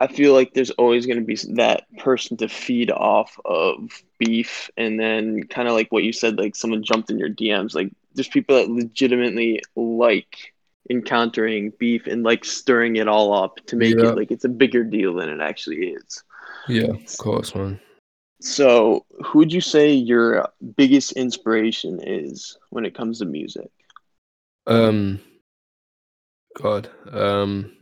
I 0.00 0.06
feel 0.08 0.32
like 0.32 0.52
there's 0.52 0.70
always 0.72 1.06
going 1.06 1.20
to 1.20 1.24
be 1.24 1.38
that 1.54 1.84
person 1.98 2.36
to 2.38 2.48
feed 2.48 2.90
off 2.90 3.38
of 3.44 4.02
beef, 4.18 4.70
and 4.76 4.98
then 4.98 5.44
kind 5.44 5.68
of 5.68 5.74
like 5.74 5.92
what 5.92 6.04
you 6.04 6.12
said, 6.12 6.38
like 6.38 6.56
someone 6.56 6.82
jumped 6.82 7.10
in 7.10 7.18
your 7.18 7.30
DMs. 7.30 7.74
Like 7.74 7.92
there's 8.14 8.28
people 8.28 8.56
that 8.56 8.70
legitimately 8.70 9.60
like 9.76 10.52
encountering 10.90 11.72
beef 11.78 12.06
and 12.06 12.24
like 12.24 12.44
stirring 12.44 12.96
it 12.96 13.06
all 13.08 13.32
up 13.32 13.64
to 13.66 13.76
make 13.76 13.96
yeah. 13.96 14.08
it 14.08 14.16
like 14.16 14.30
it's 14.30 14.44
a 14.44 14.48
bigger 14.48 14.82
deal 14.82 15.14
than 15.14 15.28
it 15.28 15.40
actually 15.40 15.90
is. 15.90 16.24
Yeah, 16.68 16.90
of 16.90 17.18
course, 17.18 17.54
man. 17.54 17.80
So, 18.42 19.06
who 19.24 19.38
would 19.38 19.52
you 19.52 19.60
say 19.60 19.92
your 19.92 20.48
biggest 20.76 21.12
inspiration 21.12 22.00
is 22.02 22.58
when 22.70 22.84
it 22.84 22.94
comes 22.94 23.20
to 23.20 23.24
music? 23.24 23.70
Um, 24.66 25.20
God, 26.60 26.90
um, 27.12 27.72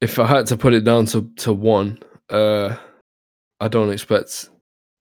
if 0.00 0.18
I 0.20 0.26
had 0.26 0.46
to 0.46 0.56
put 0.56 0.74
it 0.74 0.84
down 0.84 1.06
to, 1.06 1.28
to 1.38 1.52
one, 1.52 1.98
uh, 2.30 2.76
I 3.58 3.66
don't 3.66 3.92
expect 3.92 4.48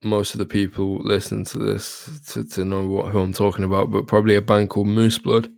most 0.03 0.33
of 0.33 0.39
the 0.39 0.45
people 0.45 0.97
listening 0.97 1.45
to 1.45 1.59
this 1.59 2.21
to, 2.33 2.43
to 2.43 2.65
know 2.65 2.87
what 2.87 3.11
who 3.11 3.19
I'm 3.19 3.33
talking 3.33 3.65
about, 3.65 3.91
but 3.91 4.07
probably 4.07 4.35
a 4.35 4.41
band 4.41 4.71
called 4.71 4.87
Moose 4.87 5.19
Blood. 5.19 5.51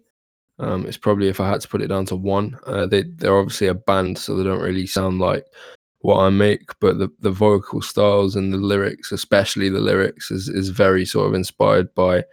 Um, 0.59 0.85
it's 0.85 0.97
probably 0.97 1.29
if 1.29 1.39
I 1.39 1.47
had 1.47 1.61
to 1.61 1.67
put 1.69 1.81
it 1.81 1.87
down 1.87 2.05
to 2.07 2.15
one. 2.17 2.57
Uh, 2.65 2.85
they 2.85 3.03
they're 3.03 3.37
obviously 3.37 3.67
a 3.67 3.73
band, 3.73 4.17
so 4.17 4.35
they 4.35 4.43
don't 4.43 4.61
really 4.61 4.87
sound 4.87 5.19
like 5.19 5.45
what 6.01 6.19
I 6.19 6.29
make, 6.29 6.77
but 6.79 6.99
the, 6.99 7.09
the 7.19 7.31
vocal 7.31 7.81
styles 7.81 8.35
and 8.35 8.53
the 8.53 8.57
lyrics, 8.57 9.11
especially 9.11 9.69
the 9.69 9.79
lyrics, 9.79 10.31
is 10.31 10.49
is 10.49 10.69
very 10.69 11.05
sort 11.05 11.27
of 11.27 11.33
inspired 11.33 11.93
by 11.95 12.23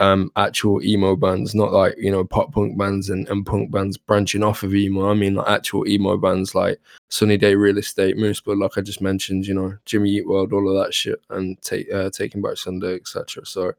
um, 0.00 0.30
actual 0.36 0.82
emo 0.82 1.16
bands, 1.16 1.54
not 1.54 1.72
like 1.72 1.94
you 1.98 2.10
know 2.10 2.24
pop 2.24 2.52
punk 2.52 2.76
bands 2.76 3.10
and, 3.10 3.28
and 3.28 3.46
punk 3.46 3.70
bands 3.70 3.96
branching 3.96 4.42
off 4.42 4.62
of 4.62 4.74
emo. 4.74 5.10
I 5.10 5.14
mean 5.14 5.34
like 5.34 5.48
actual 5.48 5.86
emo 5.88 6.16
bands 6.16 6.54
like 6.54 6.80
Sunny 7.10 7.36
Day 7.36 7.54
Real 7.54 7.78
Estate, 7.78 8.16
Moose 8.16 8.40
Blood, 8.40 8.58
like 8.58 8.76
I 8.76 8.80
just 8.80 9.00
mentioned, 9.00 9.46
you 9.46 9.54
know 9.54 9.76
Jimmy 9.84 10.10
Eat 10.10 10.26
World, 10.26 10.52
all 10.52 10.68
of 10.68 10.84
that 10.84 10.92
shit, 10.92 11.20
and 11.30 11.60
take 11.62 11.92
uh, 11.92 12.10
Taking 12.10 12.42
Back 12.42 12.56
Sunday, 12.56 12.96
etc. 12.96 13.46
So 13.46 13.72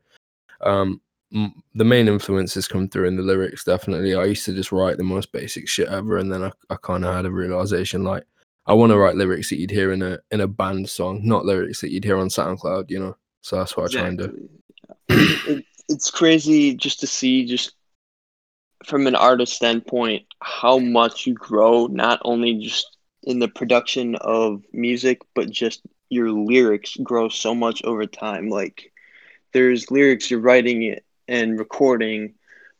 um, 0.62 1.02
m- 1.34 1.62
the 1.76 1.84
main 1.84 2.08
influences 2.08 2.68
come 2.68 2.88
through 2.88 3.08
in 3.08 3.18
the 3.18 3.24
lyrics. 3.24 3.64
Definitely, 3.64 4.16
I 4.16 4.26
used 4.26 4.46
to 4.46 4.54
just 4.54 4.72
write 4.72 4.98
the 4.98 5.04
most 5.04 5.32
basic 5.32 5.68
shit 5.68 5.90
ever, 5.90 6.18
and 6.18 6.32
then 6.32 6.44
I, 6.44 6.52
I 6.70 6.78
kind 6.82 7.06
of 7.06 7.14
had 7.14 7.26
a 7.26 7.32
realization 7.32 8.04
like 8.04 8.26
I 8.68 8.74
want 8.74 8.92
to 8.92 8.98
write 8.98 9.16
lyrics 9.16 9.50
that 9.50 9.60
you'd 9.60 9.72
hear 9.72 9.92
in 9.92 10.02
a 10.02 10.20
in 10.32 10.42
a 10.42 10.48
band 10.48 10.90
song, 10.90 11.22
not 11.24 11.46
lyrics 11.46 11.82
that 11.82 11.92
you'd 11.92 12.04
hear 12.04 12.18
on 12.18 12.30
SoundCloud. 12.30 12.90
You 12.90 13.00
know, 13.00 13.18
so 13.42 13.58
that's 13.58 13.78
what 13.78 13.86
exactly. 13.86 14.00
I 14.00 14.16
try 14.16 14.26
and 14.26 15.60
do. 15.60 15.64
it's 15.90 16.10
crazy 16.10 16.74
just 16.76 17.00
to 17.02 17.08
see 17.08 17.46
just 17.46 17.74
from 18.86 19.08
an 19.08 19.16
artist 19.16 19.54
standpoint 19.54 20.24
how 20.42 20.78
much 20.80 21.26
you 21.26 21.34
grow 21.34 21.88
not 21.88 22.20
only 22.24 22.56
just 22.56 22.98
in 23.24 23.40
the 23.40 23.48
production 23.48 24.16
of 24.16 24.62
music 24.74 25.22
but 25.34 25.50
just 25.50 25.82
your 26.10 26.32
lyrics 26.32 26.96
grow 26.98 27.30
so 27.30 27.56
much 27.56 27.84
over 27.84 28.06
time 28.06 28.50
like 28.50 28.92
there's 29.54 29.90
lyrics 29.90 30.30
you're 30.30 30.40
writing 30.40 30.84
it 30.84 31.04
and 31.28 31.58
recording 31.58 32.34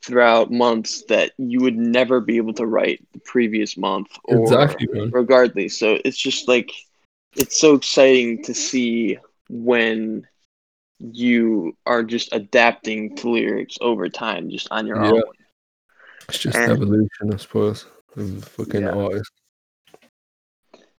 throughout 0.06 0.52
months 0.52 1.04
that 1.08 1.32
you 1.38 1.60
would 1.60 1.78
never 1.78 2.20
be 2.20 2.38
able 2.38 2.54
to 2.54 2.66
write 2.66 3.06
the 3.14 3.20
previous 3.20 3.76
month 3.76 4.10
or 4.26 4.44
exactly, 4.44 5.10
regardless 5.10 5.78
so 5.78 6.00
it's 6.06 6.18
just 6.18 6.48
like 6.48 6.72
it's 7.36 7.60
so 7.60 7.76
exciting 7.76 8.44
to 8.44 8.54
see 8.54 9.18
when 9.50 10.26
you 11.00 11.76
are 11.86 12.04
just 12.04 12.34
adapting 12.34 13.16
to 13.16 13.30
lyrics 13.30 13.78
over 13.82 14.08
time 14.08 14.50
just 14.50 14.68
on 14.72 14.88
your 14.88 15.04
yeah. 15.04 15.12
own 15.12 15.24
it's 16.30 16.40
just 16.40 16.58
and, 16.58 16.72
evolution, 16.72 17.34
I 17.34 17.38
suppose, 17.38 17.86
of 18.16 18.44
fucking 18.46 18.82
yeah. 18.82 18.90
artist. 18.90 19.32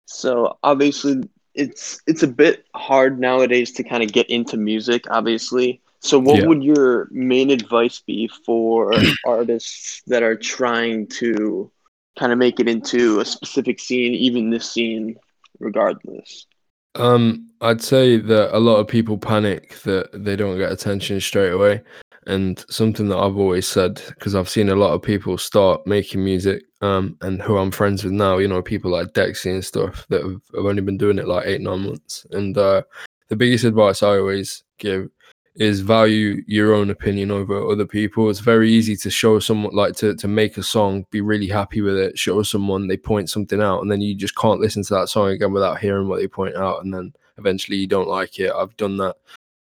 So 0.07 0.59
obviously, 0.63 1.29
it's 1.55 2.01
it's 2.07 2.23
a 2.23 2.29
bit 2.29 2.65
hard 2.75 3.19
nowadays 3.19 3.73
to 3.73 3.83
kind 3.83 4.03
of 4.03 4.13
get 4.13 4.31
into 4.31 4.57
music. 4.57 5.05
Obviously, 5.11 5.81
so 6.07 6.19
what 6.19 6.41
yeah. 6.41 6.47
would 6.47 6.63
your 6.63 7.09
main 7.11 7.51
advice 7.51 8.01
be 8.01 8.29
for 8.29 8.93
artists 9.27 10.03
that 10.07 10.23
are 10.23 10.37
trying 10.37 11.09
to 11.09 11.71
kind 12.19 12.33
of 12.33 12.39
make 12.39 12.61
it 12.61 12.69
into 12.69 13.21
a 13.21 13.25
specific 13.25 13.81
scene, 13.81 14.15
even 14.15 14.51
this 14.51 14.71
scene, 14.71 15.17
regardless? 15.59 16.47
Um, 16.95 17.51
I'd 17.61 17.83
say 17.83 18.17
that 18.19 18.57
a 18.57 18.59
lot 18.59 18.77
of 18.77 18.89
people 18.89 19.19
panic 19.19 19.81
that 19.83 20.09
they 20.13 20.37
don't 20.37 20.59
get 20.59 20.73
attention 20.73 21.21
straight 21.21 21.53
away. 21.53 21.83
And 22.29 22.65
something 22.69 23.09
that 23.09 23.19
I've 23.19 23.37
always 23.37 23.69
said, 23.69 24.03
because 24.09 24.35
I've 24.35 24.49
seen 24.49 24.69
a 24.69 24.75
lot 24.75 24.95
of 24.95 25.03
people 25.03 25.39
start 25.39 25.87
making 25.87 26.25
music, 26.25 26.65
um, 26.81 27.17
and 27.21 27.41
who 27.41 27.57
I'm 27.57 27.71
friends 27.71 28.03
with 28.03 28.13
now, 28.13 28.39
you 28.39 28.49
know, 28.49 28.63
people 28.63 28.91
like 28.91 29.13
Dexy 29.13 29.53
and 29.53 29.65
stuff 29.65 30.07
that 30.09 30.23
have, 30.23 30.41
have 30.55 30.65
only 30.65 30.83
been 30.83 30.99
doing 30.99 31.19
it 31.19 31.29
like 31.29 31.47
eight, 31.47 31.61
nine 31.61 31.85
months. 31.85 32.27
And 32.33 32.57
uh, 32.59 32.83
the 33.29 33.37
biggest 33.37 33.65
advice 33.65 34.03
I 34.03 34.19
always 34.19 34.65
give 34.79 35.09
is 35.57 35.81
value 35.81 36.43
your 36.47 36.75
own 36.75 36.91
opinion 36.91 37.31
over 37.31 37.71
other 37.71 37.87
people. 37.87 38.29
It's 38.29 38.41
very 38.41 38.71
easy 38.71 38.97
to 38.97 39.11
show 39.11 39.39
someone 39.39 39.75
like 39.75 39.97
to 39.97 40.15
to 40.15 40.29
make 40.29 40.57
a 40.59 40.63
song, 40.63 41.07
be 41.11 41.21
really 41.21 41.49
happy 41.49 41.81
with 41.81 41.97
it, 41.97 42.19
show 42.19 42.43
someone 42.43 42.89
they 42.89 42.97
point 42.97 43.31
something 43.31 43.61
out, 43.61 43.81
and 43.81 43.91
then 43.91 44.01
you 44.01 44.15
just 44.15 44.37
can't 44.37 44.61
listen 44.61 44.83
to 44.85 44.95
that 44.95 45.09
song 45.09 45.29
again 45.29 45.53
without 45.53 45.79
hearing 45.81 46.09
what 46.09 46.21
they 46.21 46.29
point 46.29 46.57
out, 46.57 46.85
and 46.85 46.93
then 46.93 47.13
eventually 47.39 47.77
you 47.79 47.87
don't 47.87 48.09
like 48.09 48.39
it. 48.39 48.53
I've 48.53 48.77
done 48.77 48.97
that, 48.99 49.17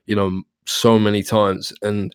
you 0.06 0.16
know, 0.16 0.42
so 0.66 0.98
many 0.98 1.22
times, 1.22 1.72
and 1.82 2.14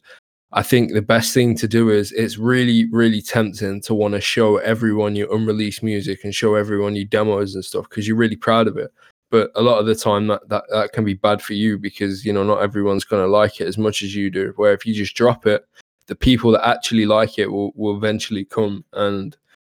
I 0.53 0.63
think 0.63 0.93
the 0.93 1.01
best 1.01 1.33
thing 1.33 1.55
to 1.57 1.67
do 1.67 1.89
is 1.89 2.11
it's 2.13 2.37
really, 2.37 2.89
really 2.91 3.21
tempting 3.21 3.81
to 3.81 3.93
want 3.93 4.13
to 4.13 4.21
show 4.21 4.57
everyone 4.57 5.15
your 5.15 5.33
unreleased 5.33 5.83
music 5.83 6.23
and 6.23 6.33
show 6.33 6.55
everyone 6.55 6.95
your 6.95 7.05
demos 7.05 7.53
and 7.53 7.65
stuff 7.65 7.89
because 7.89 8.07
you're 8.07 8.17
really 8.17 8.37
proud 8.37 8.67
of 8.67 8.77
it. 8.77 8.91
But 9.29 9.51
a 9.55 9.61
lot 9.61 9.79
of 9.79 9.85
the 9.85 9.95
time 9.95 10.27
that, 10.27 10.47
that 10.49 10.63
that 10.71 10.93
can 10.93 11.03
be 11.03 11.13
bad 11.13 11.41
for 11.41 11.53
you 11.53 11.77
because 11.77 12.25
you 12.25 12.31
know 12.31 12.43
not 12.43 12.61
everyone's 12.61 13.03
gonna 13.03 13.27
like 13.27 13.59
it 13.59 13.67
as 13.67 13.77
much 13.77 14.01
as 14.01 14.15
you 14.15 14.29
do. 14.29 14.53
Where 14.55 14.73
if 14.73 14.85
you 14.85 14.93
just 14.93 15.15
drop 15.15 15.45
it, 15.45 15.65
the 16.07 16.15
people 16.15 16.51
that 16.51 16.67
actually 16.67 17.05
like 17.05 17.37
it 17.37 17.51
will, 17.51 17.71
will 17.75 17.97
eventually 17.97 18.45
come. 18.45 18.85
And 18.93 19.35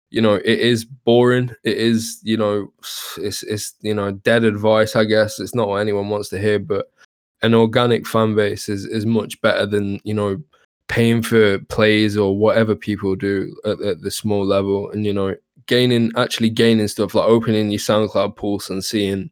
you 0.10 0.22
know 0.22 0.36
it 0.36 0.46
is 0.60 0.86
boring. 0.86 1.52
It 1.64 1.78
is 1.78 2.20
you 2.24 2.38
know 2.38 2.72
it's 3.18 3.44
it's 3.44 3.74
you 3.82 3.94
know 3.94 4.12
dead 4.12 4.44
advice 4.44 4.96
i 4.96 5.04
guess. 5.04 5.40
It's 5.40 5.56
not 5.56 5.68
what 5.68 5.78
anyone 5.78 6.10
wants 6.10 6.30
to 6.30 6.40
hear 6.40 6.60
but 6.60 6.92
an 7.42 7.54
organic 7.54 8.08
fan 8.08 8.36
base 8.36 8.70
is 8.70 8.86
is 8.86 9.06
much 9.06 9.42
better 9.42 9.66
than 9.66 10.00
you 10.04 10.14
know 10.14 10.42
paying 10.88 11.22
for 11.22 11.58
plays 11.60 12.18
or 12.18 12.38
whatever 12.38 12.76
people 12.76 13.16
do 13.16 13.56
at, 13.66 13.80
at, 13.82 14.02
the 14.02 14.12
small 14.12 14.46
level. 14.46 14.92
And 14.92 15.06
you 15.06 15.14
know 15.14 15.36
gaining 15.68 16.12
actually 16.18 16.50
gaining 16.50 16.88
stuff 16.88 17.16
like 17.16 17.28
opening 17.28 17.72
your 17.72 17.80
soundcloud 17.80 18.36
pulse 18.36 18.70
and 18.70 18.84
seeing 18.84 19.30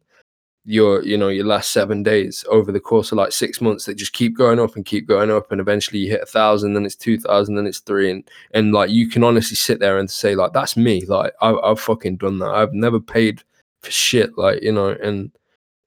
your 0.66 1.02
you 1.04 1.16
know 1.16 1.28
your 1.28 1.46
last 1.46 1.72
seven 1.72 2.02
days 2.02 2.44
over 2.50 2.70
the 2.70 2.80
course 2.80 3.12
of 3.12 3.18
like 3.18 3.32
six 3.32 3.60
months 3.60 3.86
that 3.86 3.94
just 3.94 4.12
keep 4.12 4.36
going 4.36 4.60
up 4.60 4.76
and 4.76 4.84
keep 4.84 5.08
going 5.08 5.30
up 5.30 5.50
and 5.50 5.60
eventually 5.60 6.00
you 6.00 6.10
hit 6.10 6.22
a 6.22 6.26
thousand 6.26 6.74
then 6.74 6.84
it's 6.84 6.94
two 6.94 7.18
thousand 7.18 7.54
then 7.54 7.66
it's 7.66 7.78
three 7.78 8.10
and 8.10 8.30
and 8.52 8.72
like 8.72 8.90
you 8.90 9.08
can 9.08 9.24
honestly 9.24 9.56
sit 9.56 9.80
there 9.80 9.98
and 9.98 10.10
say 10.10 10.34
like 10.34 10.52
that's 10.52 10.76
me 10.76 11.04
like 11.06 11.32
I, 11.40 11.54
i've 11.64 11.80
fucking 11.80 12.18
done 12.18 12.40
that 12.40 12.50
i've 12.50 12.74
never 12.74 13.00
paid 13.00 13.42
for 13.82 13.90
shit 13.90 14.36
like 14.36 14.62
you 14.62 14.72
know 14.72 14.90
and 15.02 15.32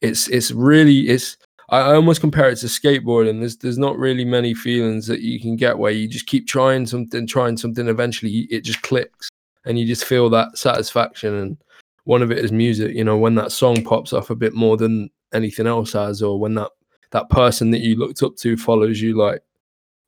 it's 0.01 0.27
it's 0.29 0.49
really 0.51 1.07
it's 1.07 1.37
I, 1.69 1.79
I 1.79 1.95
almost 1.95 2.21
compare 2.21 2.49
it 2.49 2.57
to 2.57 2.67
skateboarding. 2.67 3.39
There's 3.39 3.57
there's 3.57 3.77
not 3.77 3.97
really 3.97 4.25
many 4.25 4.53
feelings 4.53 5.07
that 5.07 5.21
you 5.21 5.39
can 5.39 5.55
get 5.55 5.77
where 5.77 5.91
you 5.91 6.07
just 6.07 6.27
keep 6.27 6.47
trying 6.47 6.85
something, 6.85 7.25
trying 7.25 7.57
something. 7.57 7.87
Eventually, 7.87 8.47
it 8.51 8.61
just 8.61 8.81
clicks, 8.83 9.29
and 9.65 9.79
you 9.79 9.85
just 9.85 10.05
feel 10.05 10.29
that 10.29 10.57
satisfaction. 10.57 11.33
And 11.33 11.57
one 12.05 12.21
of 12.21 12.31
it 12.31 12.39
is 12.39 12.51
music. 12.51 12.95
You 12.95 13.03
know, 13.03 13.17
when 13.17 13.35
that 13.35 13.51
song 13.51 13.83
pops 13.83 14.13
off 14.13 14.29
a 14.29 14.35
bit 14.35 14.53
more 14.53 14.77
than 14.77 15.09
anything 15.33 15.67
else 15.67 15.93
has, 15.93 16.21
or 16.21 16.39
when 16.39 16.55
that 16.55 16.71
that 17.11 17.29
person 17.29 17.71
that 17.71 17.81
you 17.81 17.95
looked 17.95 18.23
up 18.23 18.35
to 18.37 18.57
follows 18.57 19.01
you, 19.01 19.17
like 19.17 19.41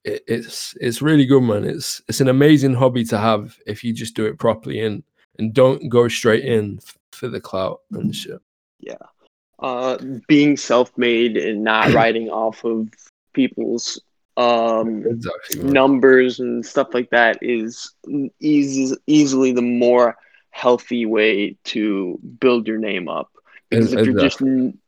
it, 0.03 0.23
it's 0.27 0.75
it's 0.81 1.01
really 1.01 1.25
good, 1.25 1.43
man. 1.43 1.63
It's 1.63 2.01
it's 2.07 2.21
an 2.21 2.29
amazing 2.29 2.73
hobby 2.73 3.03
to 3.05 3.17
have 3.17 3.57
if 3.65 3.83
you 3.83 3.93
just 3.93 4.15
do 4.15 4.25
it 4.25 4.39
properly 4.39 4.81
and 4.81 5.03
and 5.39 5.53
don't 5.53 5.89
go 5.89 6.07
straight 6.07 6.45
in 6.45 6.79
for 7.11 7.27
the 7.27 7.41
clout 7.41 7.81
and 7.91 8.15
shit. 8.15 8.39
Yeah 8.79 8.95
uh, 9.59 9.97
being 10.27 10.57
self-made 10.57 11.37
and 11.37 11.63
not 11.63 11.93
riding 11.93 12.29
off 12.29 12.63
of 12.63 12.89
people's 13.33 14.01
um, 14.37 15.05
exactly, 15.05 15.63
numbers 15.63 16.39
and 16.39 16.65
stuff 16.65 16.89
like 16.93 17.09
that 17.09 17.37
is 17.41 17.93
easy, 18.39 18.95
easily 19.07 19.51
the 19.51 19.61
more 19.61 20.17
healthy 20.55 21.05
way 21.05 21.57
to 21.65 22.17
build 22.39 22.65
your 22.65 22.77
name 22.77 23.09
up. 23.09 23.29
Because 23.69 23.91
if 23.91 24.05
you're 24.05 24.21
just 24.21 24.41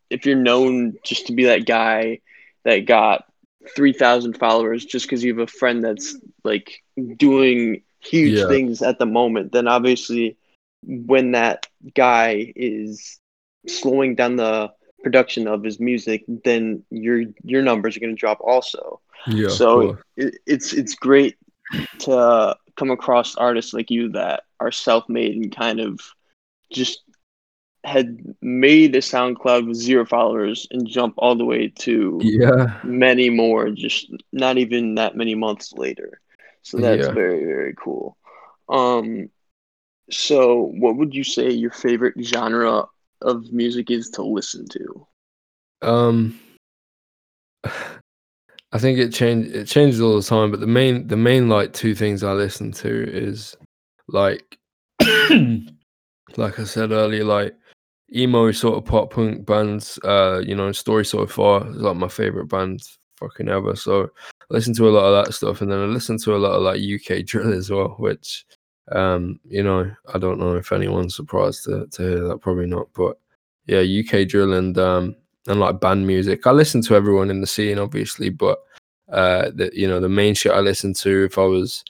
if 0.10 0.26
you're 0.26 0.38
known 0.38 0.98
just 1.04 1.28
to 1.28 1.34
be 1.34 1.44
that 1.44 1.66
guy 1.66 2.22
that 2.64 2.86
got 2.86 3.26
three 3.76 3.92
thousand 3.92 4.38
followers 4.38 4.86
just 4.86 5.06
because 5.06 5.22
you 5.22 5.38
have 5.38 5.50
a 5.50 5.52
friend 5.52 5.84
that's 5.84 6.16
like 6.46 6.84
doing 7.18 7.82
huge 8.00 8.40
yeah. 8.40 8.48
things 8.48 8.82
at 8.82 8.98
the 8.98 9.06
moment, 9.06 9.52
then 9.52 9.68
obviously 9.68 10.38
when 10.84 11.34
that 11.34 11.68
guy 11.94 12.54
is 12.56 13.20
slowing 13.68 14.16
down 14.16 14.38
the 14.38 14.72
production 15.04 15.48
of 15.48 15.66
his 15.66 15.82
music, 15.82 16.24
then 16.46 16.82
your 16.90 17.24
your 17.44 17.62
numbers 17.62 17.98
are 17.98 18.00
going 18.00 18.16
to 18.16 18.20
drop 18.20 18.40
also. 18.40 19.02
Yeah. 19.28 19.50
So 19.50 19.98
it, 20.16 20.38
it's 20.46 20.72
it's 20.72 20.96
great 20.96 21.36
to 22.00 22.56
come 22.78 22.92
across 22.92 23.36
artists 23.36 23.74
like 23.74 23.92
you 23.92 24.10
that 24.10 24.44
are 24.60 24.72
self-made 24.72 25.36
and 25.36 25.56
kind 25.56 25.80
of 25.80 26.00
just 26.72 27.02
had 27.84 28.36
made 28.42 28.96
a 28.96 29.00
SoundCloud 29.00 29.68
with 29.68 29.78
zero 29.78 30.06
followers 30.06 30.68
and 30.72 30.88
jump 30.88 31.16
all 31.18 31.36
the 31.36 31.46
way 31.46 31.70
to 31.80 32.20
yeah 32.22 32.80
many 32.84 33.30
more 33.30 33.70
just 33.70 34.12
not 34.32 34.58
even 34.58 34.96
that 34.96 35.16
many 35.16 35.36
months 35.36 35.74
later. 35.74 36.20
So 36.62 36.78
that's 36.78 37.08
yeah. 37.08 37.14
very 37.14 37.44
very 37.46 37.74
cool. 37.76 38.18
Um 38.70 39.30
so 40.10 40.72
what 40.78 40.96
would 40.98 41.14
you 41.14 41.24
say 41.24 41.50
your 41.50 41.72
favorite 41.72 42.16
genre 42.22 42.86
of 43.22 43.52
music 43.52 43.92
is 43.92 44.10
to 44.12 44.24
listen 44.24 44.68
to? 44.70 45.08
Um, 45.82 46.40
I 48.72 48.80
think 48.80 49.00
it 49.00 49.14
change 49.14 49.48
it 49.48 49.66
changes 49.66 50.02
all 50.02 50.16
the 50.16 50.24
time, 50.24 50.52
but 50.52 50.60
the 50.60 50.68
main 50.68 51.08
the 51.08 51.18
main 51.18 51.50
like 51.50 51.74
two 51.74 51.96
things 51.96 52.24
I 52.24 52.34
listen 52.34 52.72
to 52.74 53.10
is 53.10 53.56
like 54.08 54.58
like 56.38 56.60
I 56.60 56.64
said 56.64 56.92
earlier, 56.92 57.24
like 57.24 57.56
emo 58.16 58.52
sort 58.52 58.78
of 58.78 58.86
pop 58.86 59.14
punk 59.14 59.46
bands. 59.46 60.00
Uh, 60.04 60.42
you 60.46 60.56
know, 60.56 60.72
Story 60.72 61.06
So 61.06 61.26
Far 61.28 61.70
is 61.70 61.78
like 61.78 61.96
my 61.96 62.10
favorite 62.10 62.48
band 62.48 62.82
fucking 63.18 63.50
ever. 63.50 63.76
So 63.76 64.04
I 64.04 64.46
listen 64.50 64.74
to 64.76 64.90
a 64.90 64.92
lot 64.92 65.06
of 65.06 65.26
that 65.26 65.34
stuff, 65.34 65.62
and 65.62 65.72
then 65.72 65.80
I 65.80 65.86
listen 65.86 66.18
to 66.20 66.36
a 66.36 66.38
lot 66.38 66.54
of 66.54 66.64
like 66.64 66.82
UK 66.82 67.26
drill 67.26 67.54
as 67.54 67.70
well, 67.70 67.96
which 68.00 68.46
um, 68.92 69.40
you 69.46 69.64
know, 69.64 69.90
I 70.14 70.18
don't 70.18 70.40
know 70.40 70.56
if 70.56 70.72
anyone's 70.72 71.16
surprised 71.16 71.66
to, 71.66 71.88
to 71.88 72.02
hear 72.02 72.28
that, 72.28 72.42
probably 72.42 72.68
not. 72.68 72.88
But 72.94 73.18
yeah, 73.66 73.80
UK 73.80 74.28
drill 74.28 74.54
and 74.54 74.78
um 74.78 75.16
and 75.48 75.60
like 75.60 75.80
band 75.80 76.06
music. 76.06 76.46
I 76.46 76.52
listen 76.52 76.82
to 76.84 76.96
everyone 76.96 77.30
in 77.30 77.42
the 77.42 77.48
scene, 77.48 77.80
obviously, 77.80 78.30
but 78.30 78.60
uh 79.12 79.52
the 79.54 79.72
you 79.74 79.88
know, 79.88 80.00
the 80.00 80.10
main 80.10 80.36
shit 80.36 80.52
I 80.52 80.60
listen 80.60 80.94
to 80.96 81.26
if 81.26 81.38
I 81.38 81.46
was 81.46 81.84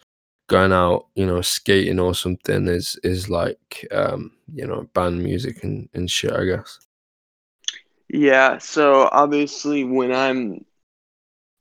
going 0.48 0.72
out, 0.72 1.08
you 1.16 1.26
know, 1.26 1.42
skating 1.42 2.00
or 2.00 2.16
something 2.16 2.68
is 2.68 3.00
is 3.04 3.30
like 3.30 3.88
um, 3.92 4.32
you 4.54 4.66
know, 4.66 4.88
band 4.94 5.22
music 5.22 5.64
and, 5.64 5.90
and 5.94 6.10
shit, 6.10 6.32
I 6.32 6.46
guess. 6.46 6.80
Yeah, 8.10 8.58
so 8.60 9.10
obviously 9.12 9.84
when 9.84 10.14
I'm 10.14 10.66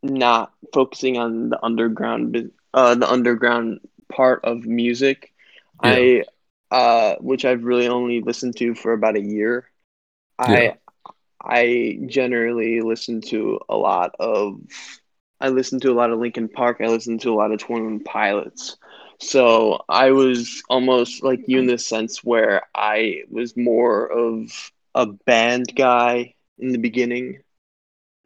not 0.03 0.53
focusing 0.73 1.19
on 1.19 1.51
the 1.51 1.65
underground 1.65 2.51
uh 2.75 2.95
the 2.95 3.11
underground 3.11 3.81
part 4.13 4.45
of 4.45 4.67
music. 4.67 5.33
Yeah. 5.83 5.91
I 5.91 6.25
uh 6.71 7.17
which 7.21 7.45
I've 7.45 7.65
really 7.65 7.89
only 7.89 8.21
listened 8.21 8.57
to 8.59 8.75
for 8.75 8.93
about 8.93 9.17
a 9.17 9.21
year. 9.21 9.71
Yeah. 10.41 10.55
I 10.55 10.77
I 11.47 11.99
generally 12.07 12.81
listen 12.81 13.21
to 13.23 13.61
a 13.69 13.77
lot 13.77 14.15
of 14.19 14.61
I 15.41 15.49
listen 15.51 15.81
to 15.81 15.91
a 15.91 15.95
lot 15.95 16.11
of 16.11 16.19
Linkin 16.19 16.49
Park. 16.49 16.79
I 16.81 16.87
listen 16.87 17.19
to 17.19 17.31
a 17.31 17.37
lot 17.37 17.53
of 17.53 17.61
Twenty 17.61 17.85
One 17.85 18.01
Pilots. 18.01 18.77
So 19.21 19.83
I 19.89 20.11
was 20.11 20.63
almost 20.69 21.23
like 21.23 21.45
you 21.47 21.59
in 21.59 21.67
the 21.67 21.79
sense 21.79 22.23
where 22.23 22.63
I 22.75 23.23
was 23.31 23.57
more 23.57 24.07
of 24.07 24.73
a 24.95 25.07
band 25.07 25.75
guy 25.75 26.35
in 26.59 26.71
the 26.71 26.79
beginning, 26.79 27.41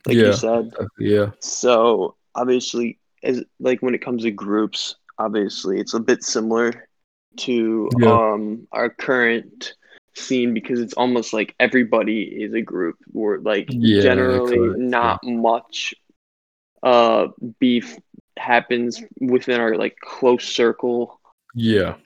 like 0.07 0.17
yeah, 0.17 0.27
you 0.27 0.33
said. 0.33 0.73
Yeah. 0.99 1.31
So 1.41 2.17
obviously, 2.35 2.99
as 3.23 3.45
like 3.59 3.83
when 3.83 3.95
it 3.95 4.03
comes 4.03 4.23
to 4.23 4.31
groups, 4.31 4.97
obviously 5.19 5.79
it's 5.79 5.95
a 5.95 6.01
bit 6.01 6.23
similar 6.23 6.89
to 7.37 7.89
yeah. 7.99 8.33
um 8.33 8.67
our 8.73 8.91
current 8.91 9.75
scene 10.15 10.55
because 10.55 10.81
it's 10.81 10.95
almost 10.95 11.33
like 11.33 11.55
everybody 11.61 12.23
is 12.23 12.53
a 12.53 12.61
group 12.61 12.97
or 13.15 13.39
like 13.39 13.69
yeah, 13.71 14.03
generally 14.03 14.57
correct, 14.57 14.79
not 14.79 15.21
yeah. 15.23 15.33
much 15.37 15.95
uh 16.83 17.29
beef 17.59 17.97
happens 18.37 19.03
within 19.21 19.61
our 19.61 19.77
like 19.77 19.97
close 20.01 20.45
circle. 20.45 21.21
Yeah. 21.55 21.97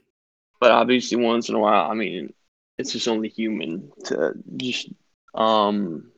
But 0.61 0.73
obviously 0.73 1.17
once 1.19 1.49
in 1.49 1.55
a 1.55 1.59
while, 1.59 1.91
I 1.91 1.95
mean, 1.95 2.33
it's 2.79 2.93
just 2.93 3.09
only 3.09 3.29
human 3.29 3.91
to 4.07 4.35
just 4.57 4.89
um 5.35 6.11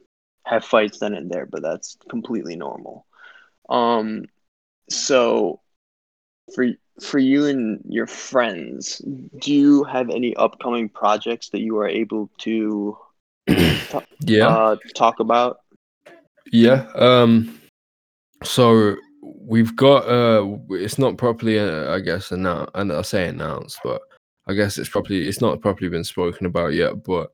have 0.44 0.64
fights 0.64 0.98
then 0.98 1.14
and 1.14 1.30
there, 1.30 1.46
but 1.46 1.62
that's 1.62 1.96
completely 2.08 2.56
normal. 2.56 3.06
Um 3.68 4.24
so 4.88 5.60
for 6.54 6.66
for 7.00 7.18
you 7.18 7.46
and 7.46 7.80
your 7.86 8.06
friends, 8.06 9.02
do 9.40 9.52
you 9.52 9.84
have 9.84 10.08
any 10.08 10.34
upcoming 10.36 10.88
projects 10.88 11.50
that 11.50 11.60
you 11.60 11.76
are 11.78 11.88
able 11.88 12.30
to 12.38 12.96
t- 13.48 13.98
yeah 14.20 14.48
uh, 14.48 14.76
talk 14.94 15.20
about? 15.20 15.58
Yeah. 16.52 16.86
Um. 16.94 17.60
So 18.44 18.96
we've 19.22 19.74
got 19.76 20.08
uh, 20.08 20.56
it's 20.70 20.98
not 20.98 21.18
properly 21.18 21.58
uh, 21.58 21.94
I 21.94 22.00
guess 22.00 22.30
announced, 22.30 22.70
and 22.74 22.92
I 22.92 23.02
say 23.02 23.28
announced, 23.28 23.78
but 23.82 24.00
I 24.46 24.54
guess 24.54 24.78
it's 24.78 24.88
probably 24.88 25.26
it's 25.28 25.40
not 25.40 25.60
properly 25.60 25.90
been 25.90 26.04
spoken 26.04 26.46
about 26.46 26.74
yet. 26.74 27.02
But 27.04 27.30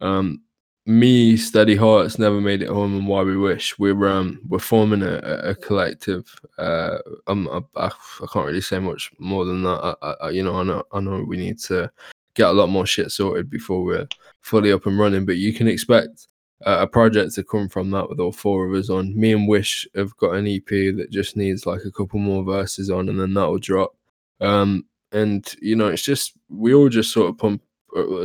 um, 0.00 0.42
me, 0.86 1.36
Steady 1.36 1.74
Hearts, 1.74 2.18
never 2.18 2.40
made 2.40 2.62
it 2.62 2.68
home, 2.68 2.96
and 2.96 3.08
why 3.08 3.22
we 3.22 3.36
wish 3.36 3.76
we're 3.78 4.08
um 4.08 4.40
we're 4.48 4.60
forming 4.60 5.02
a, 5.02 5.16
a 5.18 5.54
collective. 5.54 6.32
Uh, 6.58 6.98
I'm 7.26 7.48
I, 7.48 7.60
I, 7.76 7.90
can't 8.32 8.46
really 8.46 8.60
say 8.60 8.78
much 8.78 9.10
more 9.18 9.44
than 9.44 9.64
that. 9.64 9.96
I, 10.00 10.14
I, 10.22 10.30
you 10.30 10.44
know, 10.44 10.60
I 10.60 10.62
know 10.62 10.84
I 10.92 11.00
know 11.00 11.24
we 11.26 11.36
need 11.36 11.58
to 11.62 11.90
get 12.34 12.50
a 12.50 12.52
lot 12.52 12.68
more 12.68 12.86
shit 12.86 13.10
sorted 13.10 13.50
before 13.50 13.82
we're 13.82 14.06
fully 14.42 14.72
up 14.72 14.86
and 14.86 14.98
running. 14.98 15.26
But 15.26 15.38
you 15.38 15.52
can 15.52 15.66
expect 15.66 16.28
uh, 16.64 16.78
a 16.80 16.86
project 16.86 17.34
to 17.34 17.42
come 17.42 17.68
from 17.68 17.90
that 17.90 18.08
with 18.08 18.20
all 18.20 18.32
four 18.32 18.66
of 18.66 18.72
us 18.74 18.88
on. 18.88 19.18
Me 19.18 19.32
and 19.32 19.48
Wish 19.48 19.88
have 19.96 20.16
got 20.18 20.34
an 20.34 20.46
EP 20.46 20.68
that 20.68 21.08
just 21.10 21.36
needs 21.36 21.66
like 21.66 21.82
a 21.84 21.90
couple 21.90 22.20
more 22.20 22.44
verses 22.44 22.90
on, 22.90 23.08
and 23.08 23.18
then 23.18 23.34
that'll 23.34 23.58
drop. 23.58 23.96
Um, 24.40 24.86
and 25.10 25.44
you 25.60 25.74
know, 25.74 25.88
it's 25.88 26.02
just 26.02 26.34
we 26.48 26.74
all 26.74 26.88
just 26.88 27.12
sort 27.12 27.28
of 27.28 27.38
pump 27.38 27.60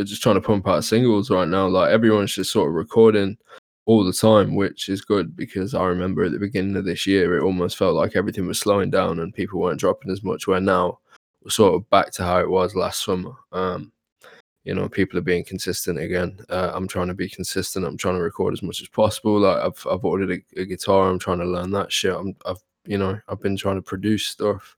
just 0.03 0.21
trying 0.21 0.35
to 0.35 0.41
pump 0.41 0.67
out 0.67 0.83
singles 0.83 1.29
right 1.29 1.47
now. 1.47 1.67
Like 1.67 1.91
everyone's 1.91 2.35
just 2.35 2.51
sort 2.51 2.69
of 2.69 2.75
recording 2.75 3.37
all 3.85 4.03
the 4.03 4.13
time, 4.13 4.55
which 4.55 4.89
is 4.89 5.01
good 5.01 5.35
because 5.35 5.73
I 5.73 5.85
remember 5.85 6.23
at 6.23 6.31
the 6.31 6.39
beginning 6.39 6.75
of 6.75 6.85
this 6.85 7.07
year, 7.07 7.37
it 7.37 7.43
almost 7.43 7.77
felt 7.77 7.95
like 7.95 8.15
everything 8.15 8.47
was 8.47 8.59
slowing 8.59 8.89
down 8.89 9.19
and 9.19 9.33
people 9.33 9.59
weren't 9.59 9.79
dropping 9.79 10.11
as 10.11 10.23
much. 10.23 10.47
Where 10.47 10.61
now 10.61 10.99
we're 11.43 11.49
sort 11.49 11.75
of 11.75 11.89
back 11.89 12.11
to 12.13 12.23
how 12.23 12.39
it 12.39 12.49
was 12.49 12.75
last 12.75 13.03
summer. 13.03 13.33
Um, 13.51 13.91
you 14.63 14.75
know, 14.75 14.87
people 14.87 15.17
are 15.17 15.23
being 15.23 15.43
consistent 15.43 15.97
again. 15.97 16.39
Uh, 16.49 16.71
I'm 16.73 16.87
trying 16.87 17.07
to 17.07 17.15
be 17.15 17.27
consistent. 17.27 17.85
I'm 17.85 17.97
trying 17.97 18.15
to 18.15 18.21
record 18.21 18.53
as 18.53 18.61
much 18.61 18.81
as 18.81 18.87
possible. 18.87 19.39
Like 19.39 19.57
I've 19.57 19.87
I've 19.89 20.05
ordered 20.05 20.31
a, 20.31 20.61
a 20.61 20.65
guitar. 20.65 21.09
I'm 21.09 21.19
trying 21.19 21.39
to 21.39 21.45
learn 21.45 21.71
that 21.71 21.91
shit. 21.91 22.13
I'm, 22.13 22.35
I've 22.45 22.61
you 22.85 22.97
know 22.97 23.19
I've 23.27 23.41
been 23.41 23.57
trying 23.57 23.77
to 23.77 23.81
produce 23.81 24.27
stuff. 24.27 24.75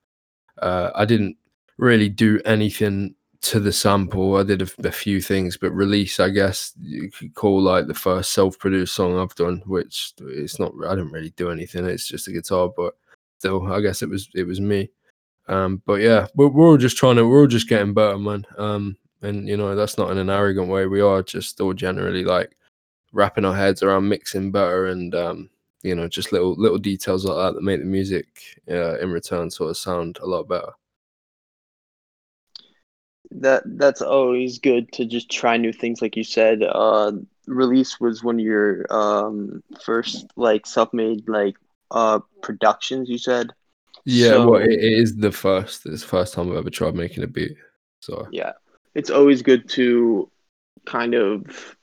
Uh, 0.62 0.92
I 0.96 1.06
didn't 1.06 1.36
really 1.78 2.10
do 2.10 2.40
anything 2.46 3.16
to 3.44 3.60
the 3.60 3.72
sample. 3.72 4.38
I 4.38 4.44
did 4.44 4.62
a, 4.62 4.88
a, 4.88 4.92
few 4.92 5.22
things, 5.22 5.58
but 5.58 5.72
release, 5.72 6.20
I 6.20 6.30
guess 6.30 6.74
you 6.80 7.12
could 7.12 7.34
call 7.36 7.62
like 7.62 7.88
the 7.88 7.94
first 7.94 8.32
self-produced 8.32 8.96
song 8.96 9.20
I've 9.20 9.36
done, 9.36 9.62
which 9.66 10.14
it's 10.22 10.60
not. 10.60 10.72
I 10.88 10.96
didn't 10.96 11.12
really 11.12 11.32
do 11.32 11.52
anything. 11.52 11.86
It's 11.86 12.08
just 12.08 12.28
a 12.28 12.32
guitar, 12.32 12.72
but 12.76 12.96
still, 13.40 13.72
I 13.72 13.82
guess 13.82 14.02
it 14.02 14.10
was 14.10 14.30
it 14.34 14.44
was 14.44 14.62
me. 14.62 14.90
Um, 15.48 15.82
but 15.86 15.96
yeah, 15.96 16.28
we're, 16.36 16.48
we're 16.48 16.68
all 16.68 16.78
just 16.78 16.98
trying 16.98 17.18
to. 17.18 17.28
We're 17.28 17.42
all 17.42 17.48
just 17.48 17.70
getting 17.70 17.94
better, 17.94 18.18
man. 18.18 18.46
Um, 18.58 18.98
and 19.22 19.48
you 19.48 19.58
know 19.58 19.76
that's 19.76 19.98
not 19.98 20.12
in 20.12 20.18
an 20.18 20.30
arrogant 20.30 20.70
way. 20.70 20.88
We 20.88 21.02
are 21.02 21.22
just 21.22 21.60
all 21.60 21.74
generally 21.74 22.24
like 22.24 22.56
wrapping 23.12 23.46
our 23.46 23.56
heads 23.56 23.84
around 23.84 24.08
mixing 24.08 24.52
better 24.52 24.88
and 24.88 25.14
um, 25.16 25.50
you 25.82 25.96
know 25.96 26.08
just 26.08 26.32
little 26.32 26.56
little 26.56 26.78
details 26.78 27.26
like 27.26 27.38
that 27.38 27.56
that 27.56 27.64
make 27.64 27.80
the 27.80 27.86
music 27.86 28.28
uh, 28.70 28.98
in 29.00 29.12
return 29.12 29.50
sort 29.52 29.70
of 29.70 29.78
sound 29.78 30.18
a 30.22 30.26
lot 30.26 30.48
better 30.48 30.72
that 33.42 33.64
that's 33.66 34.02
always 34.02 34.60
good 34.60 34.92
to 34.94 35.06
just 35.06 35.30
try 35.30 35.58
new 35.58 35.74
things 35.74 36.02
like 36.02 36.16
you 36.16 36.24
said 36.24 36.64
uh 36.64 37.12
release 37.48 38.00
was 38.00 38.24
one 38.24 38.36
of 38.36 38.46
your 38.46 38.86
um 38.90 39.64
first 39.84 40.28
like 40.36 40.66
self-made 40.66 41.28
like 41.28 41.56
uh 41.92 42.20
productions 42.42 43.10
you 43.10 43.18
said? 43.18 43.52
Yeah 44.06 44.32
so, 44.32 44.50
well 44.50 44.62
it, 44.62 44.72
it 44.72 44.94
is 44.94 45.16
the 45.16 45.32
first 45.32 45.86
it's 45.86 46.02
the 46.02 46.08
first 46.08 46.34
time 46.34 46.52
i've 46.52 46.58
ever 46.58 46.70
tried 46.70 46.96
making 46.96 47.24
a 47.24 47.28
beat 47.28 47.56
so. 48.00 48.28
Yeah 48.32 48.54
it's 48.96 49.10
always 49.10 49.42
good 49.42 49.70
to 49.70 50.30
kind 50.86 51.14
of 51.14 51.76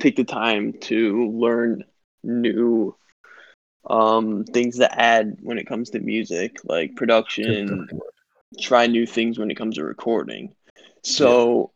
take 0.00 0.16
the 0.16 0.24
time 0.24 0.72
to 0.80 1.30
learn 1.30 1.84
new 2.22 2.96
um 3.88 4.44
things 4.44 4.78
to 4.78 5.00
add 5.00 5.36
when 5.42 5.58
it 5.58 5.66
comes 5.66 5.90
to 5.90 6.00
music 6.00 6.56
like 6.64 6.96
production 6.96 7.88
try 8.60 8.86
new 8.86 9.06
things 9.06 9.38
when 9.38 9.50
it 9.50 9.56
comes 9.56 9.76
to 9.76 9.84
recording 9.84 10.55
so, 11.06 11.72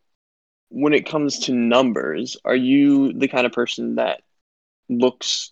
yeah. 0.71 0.81
when 0.81 0.93
it 0.93 1.05
comes 1.05 1.39
to 1.39 1.53
numbers, 1.53 2.37
are 2.43 2.55
you 2.55 3.13
the 3.13 3.27
kind 3.27 3.45
of 3.45 3.51
person 3.51 3.95
that 3.95 4.21
looks 4.89 5.51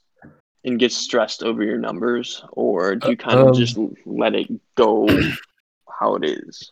and 0.64 0.80
gets 0.80 0.98
stressed 0.98 1.44
over 1.44 1.64
your 1.64 1.78
numbers, 1.78 2.44
or 2.52 2.96
do 2.96 3.10
you 3.10 3.18
kind 3.18 3.40
of 3.40 3.48
um, 3.48 3.54
just 3.54 3.78
let 4.06 4.36
it 4.36 4.50
go 4.76 5.08
how 6.00 6.16
it 6.16 6.26
is? 6.26 6.72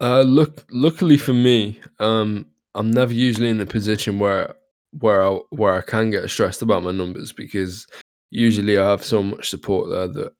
Uh, 0.00 0.22
look, 0.22 0.64
luckily 0.70 1.18
for 1.18 1.34
me, 1.34 1.78
um, 2.00 2.46
I'm 2.74 2.90
never 2.90 3.12
usually 3.12 3.50
in 3.50 3.60
a 3.60 3.66
position 3.66 4.18
where 4.18 4.54
where 5.00 5.22
I 5.22 5.38
where 5.50 5.74
I 5.74 5.82
can 5.82 6.10
get 6.10 6.28
stressed 6.30 6.62
about 6.62 6.82
my 6.82 6.92
numbers 6.92 7.32
because 7.32 7.86
usually 8.30 8.78
I 8.78 8.88
have 8.90 9.04
so 9.04 9.22
much 9.22 9.50
support 9.50 9.90
there 9.90 10.08
that 10.08 10.32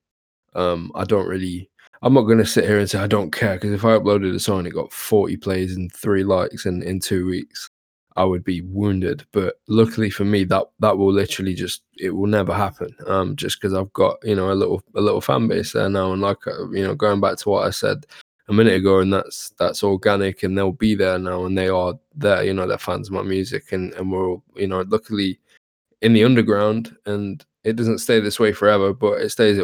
um, 0.54 0.92
I 0.94 1.04
don't 1.04 1.28
really 1.28 1.68
I'm 2.04 2.12
not 2.12 2.22
going 2.22 2.36
to 2.36 2.44
sit 2.44 2.64
here 2.64 2.78
and 2.78 2.88
say 2.88 2.98
I 2.98 3.06
don't 3.06 3.30
care 3.30 3.54
because 3.54 3.72
if 3.72 3.82
I 3.82 3.96
uploaded 3.96 4.34
a 4.34 4.38
song 4.38 4.58
and 4.58 4.66
it 4.66 4.74
got 4.74 4.92
40 4.92 5.38
plays 5.38 5.74
and 5.74 5.90
three 5.90 6.22
likes 6.22 6.66
in, 6.66 6.82
in 6.82 7.00
two 7.00 7.26
weeks, 7.26 7.70
I 8.14 8.24
would 8.24 8.44
be 8.44 8.60
wounded. 8.60 9.24
But 9.32 9.54
luckily 9.68 10.10
for 10.10 10.26
me, 10.26 10.44
that 10.44 10.66
that 10.80 10.98
will 10.98 11.10
literally 11.10 11.54
just 11.54 11.82
it 11.96 12.10
will 12.10 12.26
never 12.26 12.52
happen. 12.52 12.94
Um, 13.06 13.36
just 13.36 13.58
because 13.58 13.72
I've 13.72 13.92
got 13.94 14.18
you 14.22 14.34
know 14.34 14.52
a 14.52 14.54
little 14.54 14.82
a 14.94 15.00
little 15.00 15.22
fan 15.22 15.48
base 15.48 15.72
there 15.72 15.88
now, 15.88 16.12
and 16.12 16.20
like 16.20 16.46
uh, 16.46 16.68
you 16.72 16.86
know 16.86 16.94
going 16.94 17.22
back 17.22 17.38
to 17.38 17.48
what 17.48 17.66
I 17.66 17.70
said 17.70 18.04
a 18.48 18.52
minute 18.52 18.74
ago, 18.74 19.00
and 19.00 19.10
that's 19.10 19.54
that's 19.58 19.82
organic, 19.82 20.42
and 20.42 20.58
they'll 20.58 20.72
be 20.72 20.94
there 20.94 21.18
now, 21.18 21.46
and 21.46 21.56
they 21.56 21.68
are 21.68 21.94
there. 22.14 22.44
You 22.44 22.52
know, 22.52 22.66
they're 22.66 22.76
fans 22.76 23.08
of 23.08 23.14
my 23.14 23.22
music, 23.22 23.72
and 23.72 23.94
and 23.94 24.12
we're 24.12 24.28
all 24.28 24.44
you 24.54 24.66
know 24.66 24.84
luckily 24.88 25.40
in 26.04 26.12
the 26.12 26.22
underground 26.22 26.94
and 27.06 27.44
it 27.64 27.76
doesn't 27.76 27.98
stay 27.98 28.20
this 28.20 28.38
way 28.38 28.52
forever, 28.52 28.92
but 28.92 29.22
it 29.22 29.30
stays 29.30 29.58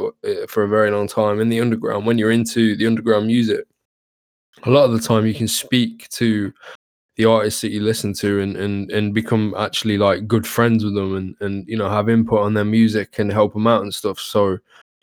for 0.48 0.62
a 0.62 0.68
very 0.68 0.90
long 0.90 1.07
time 1.07 1.38
in 1.38 1.50
the 1.50 1.61
underground. 1.61 2.07
When 2.07 2.16
you're 2.16 2.31
into 2.31 2.74
the 2.76 2.87
underground 2.87 3.26
music, 3.26 3.66
a 4.62 4.70
lot 4.70 4.85
of 4.85 4.92
the 4.92 5.07
time 5.07 5.26
you 5.26 5.35
can 5.35 5.46
speak 5.46 6.09
to 6.09 6.50
the 7.16 7.26
artists 7.26 7.61
that 7.61 7.70
you 7.70 7.83
listen 7.83 8.14
to 8.14 8.40
and 8.40 8.57
and 8.57 8.90
and 8.90 9.12
become 9.12 9.55
actually 9.59 9.98
like 9.98 10.26
good 10.26 10.46
friends 10.46 10.83
with 10.83 10.94
them 10.94 11.14
and 11.14 11.37
and 11.40 11.68
you 11.68 11.76
know 11.76 11.90
have 11.90 12.09
input 12.09 12.40
on 12.40 12.55
their 12.55 12.64
music 12.64 13.18
and 13.18 13.31
help 13.31 13.53
them 13.53 13.66
out 13.66 13.83
and 13.83 13.94
stuff. 13.94 14.18
So 14.18 14.59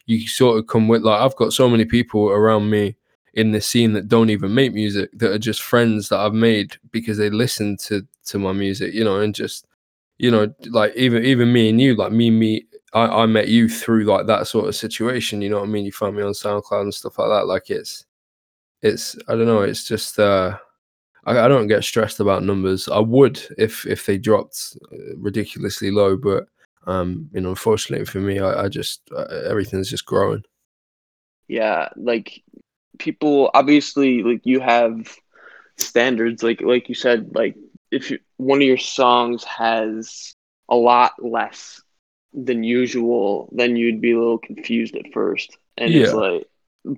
you 0.07 0.27
sort 0.27 0.57
of 0.57 0.65
come 0.65 0.87
with 0.87 1.03
like 1.03 1.21
I've 1.21 1.35
got 1.35 1.53
so 1.53 1.69
many 1.69 1.85
people 1.85 2.29
around 2.29 2.71
me 2.71 2.95
in 3.35 3.51
the 3.51 3.61
scene 3.61 3.93
that 3.93 4.07
don't 4.07 4.31
even 4.31 4.55
make 4.55 4.73
music 4.73 5.11
that 5.13 5.31
are 5.31 5.37
just 5.37 5.61
friends 5.61 6.09
that 6.09 6.19
I've 6.19 6.33
made 6.33 6.77
because 6.91 7.19
they 7.19 7.29
listen 7.29 7.77
to 7.85 8.01
to 8.25 8.39
my 8.39 8.53
music, 8.53 8.95
you 8.95 9.03
know, 9.03 9.19
and 9.19 9.35
just 9.35 9.67
you 10.17 10.31
know, 10.31 10.53
like 10.69 10.95
even 10.95 11.23
even 11.23 11.53
me 11.53 11.69
and 11.69 11.79
you, 11.79 11.95
like 11.95 12.11
me, 12.11 12.29
me, 12.29 12.65
I, 12.93 13.23
I 13.23 13.25
met 13.25 13.47
you 13.47 13.69
through 13.69 14.05
like 14.05 14.27
that 14.27 14.47
sort 14.47 14.67
of 14.67 14.75
situation. 14.75 15.41
You 15.41 15.49
know 15.49 15.59
what 15.59 15.69
I 15.69 15.71
mean? 15.71 15.85
You 15.85 15.91
find 15.91 16.15
me 16.15 16.23
on 16.23 16.33
SoundCloud 16.33 16.81
and 16.81 16.93
stuff 16.93 17.19
like 17.19 17.29
that. 17.29 17.47
Like 17.47 17.69
it's, 17.69 18.05
it's, 18.81 19.15
I 19.27 19.33
don't 19.33 19.45
know. 19.45 19.61
It's 19.61 19.87
just, 19.87 20.19
uh, 20.19 20.57
I, 21.25 21.45
I 21.45 21.47
don't 21.47 21.67
get 21.67 21.83
stressed 21.83 22.19
about 22.19 22.43
numbers. 22.43 22.87
I 22.87 22.99
would 22.99 23.39
if 23.57 23.85
if 23.85 24.05
they 24.05 24.17
dropped 24.17 24.77
uh, 24.91 25.17
ridiculously 25.17 25.91
low, 25.91 26.15
but 26.15 26.47
um, 26.87 27.29
you 27.33 27.41
know, 27.41 27.49
unfortunately 27.49 28.05
for 28.05 28.19
me, 28.19 28.39
I, 28.39 28.63
I 28.63 28.69
just 28.69 29.01
uh, 29.15 29.25
everything's 29.47 29.89
just 29.89 30.05
growing. 30.05 30.43
Yeah, 31.49 31.89
like 31.97 32.41
people 32.97 33.51
obviously 33.53 34.23
like 34.23 34.41
you 34.45 34.59
have 34.59 35.15
standards 35.77 36.41
like 36.41 36.61
like 36.61 36.89
you 36.89 36.95
said 36.95 37.29
like 37.35 37.55
if 37.91 38.11
you, 38.11 38.19
one 38.37 38.59
of 38.59 38.67
your 38.67 38.77
songs 38.77 39.43
has 39.43 40.33
a 40.69 40.75
lot 40.75 41.13
less 41.23 41.81
than 42.33 42.63
usual, 42.63 43.49
then 43.51 43.75
you'd 43.75 44.01
be 44.01 44.11
a 44.11 44.17
little 44.19 44.37
confused 44.37 44.95
at 44.95 45.11
first. 45.13 45.57
and 45.77 45.91
yeah. 45.91 46.03
it's 46.03 46.13
like, 46.13 46.47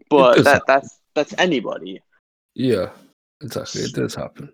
but 0.10 0.44
that 0.44 0.46
happen. 0.46 0.64
that's 0.68 1.00
that's 1.16 1.34
anybody. 1.38 2.02
Yeah, 2.56 2.90
exactly. 3.42 3.82
It 3.82 3.94
does 3.94 4.16
happen. 4.16 4.52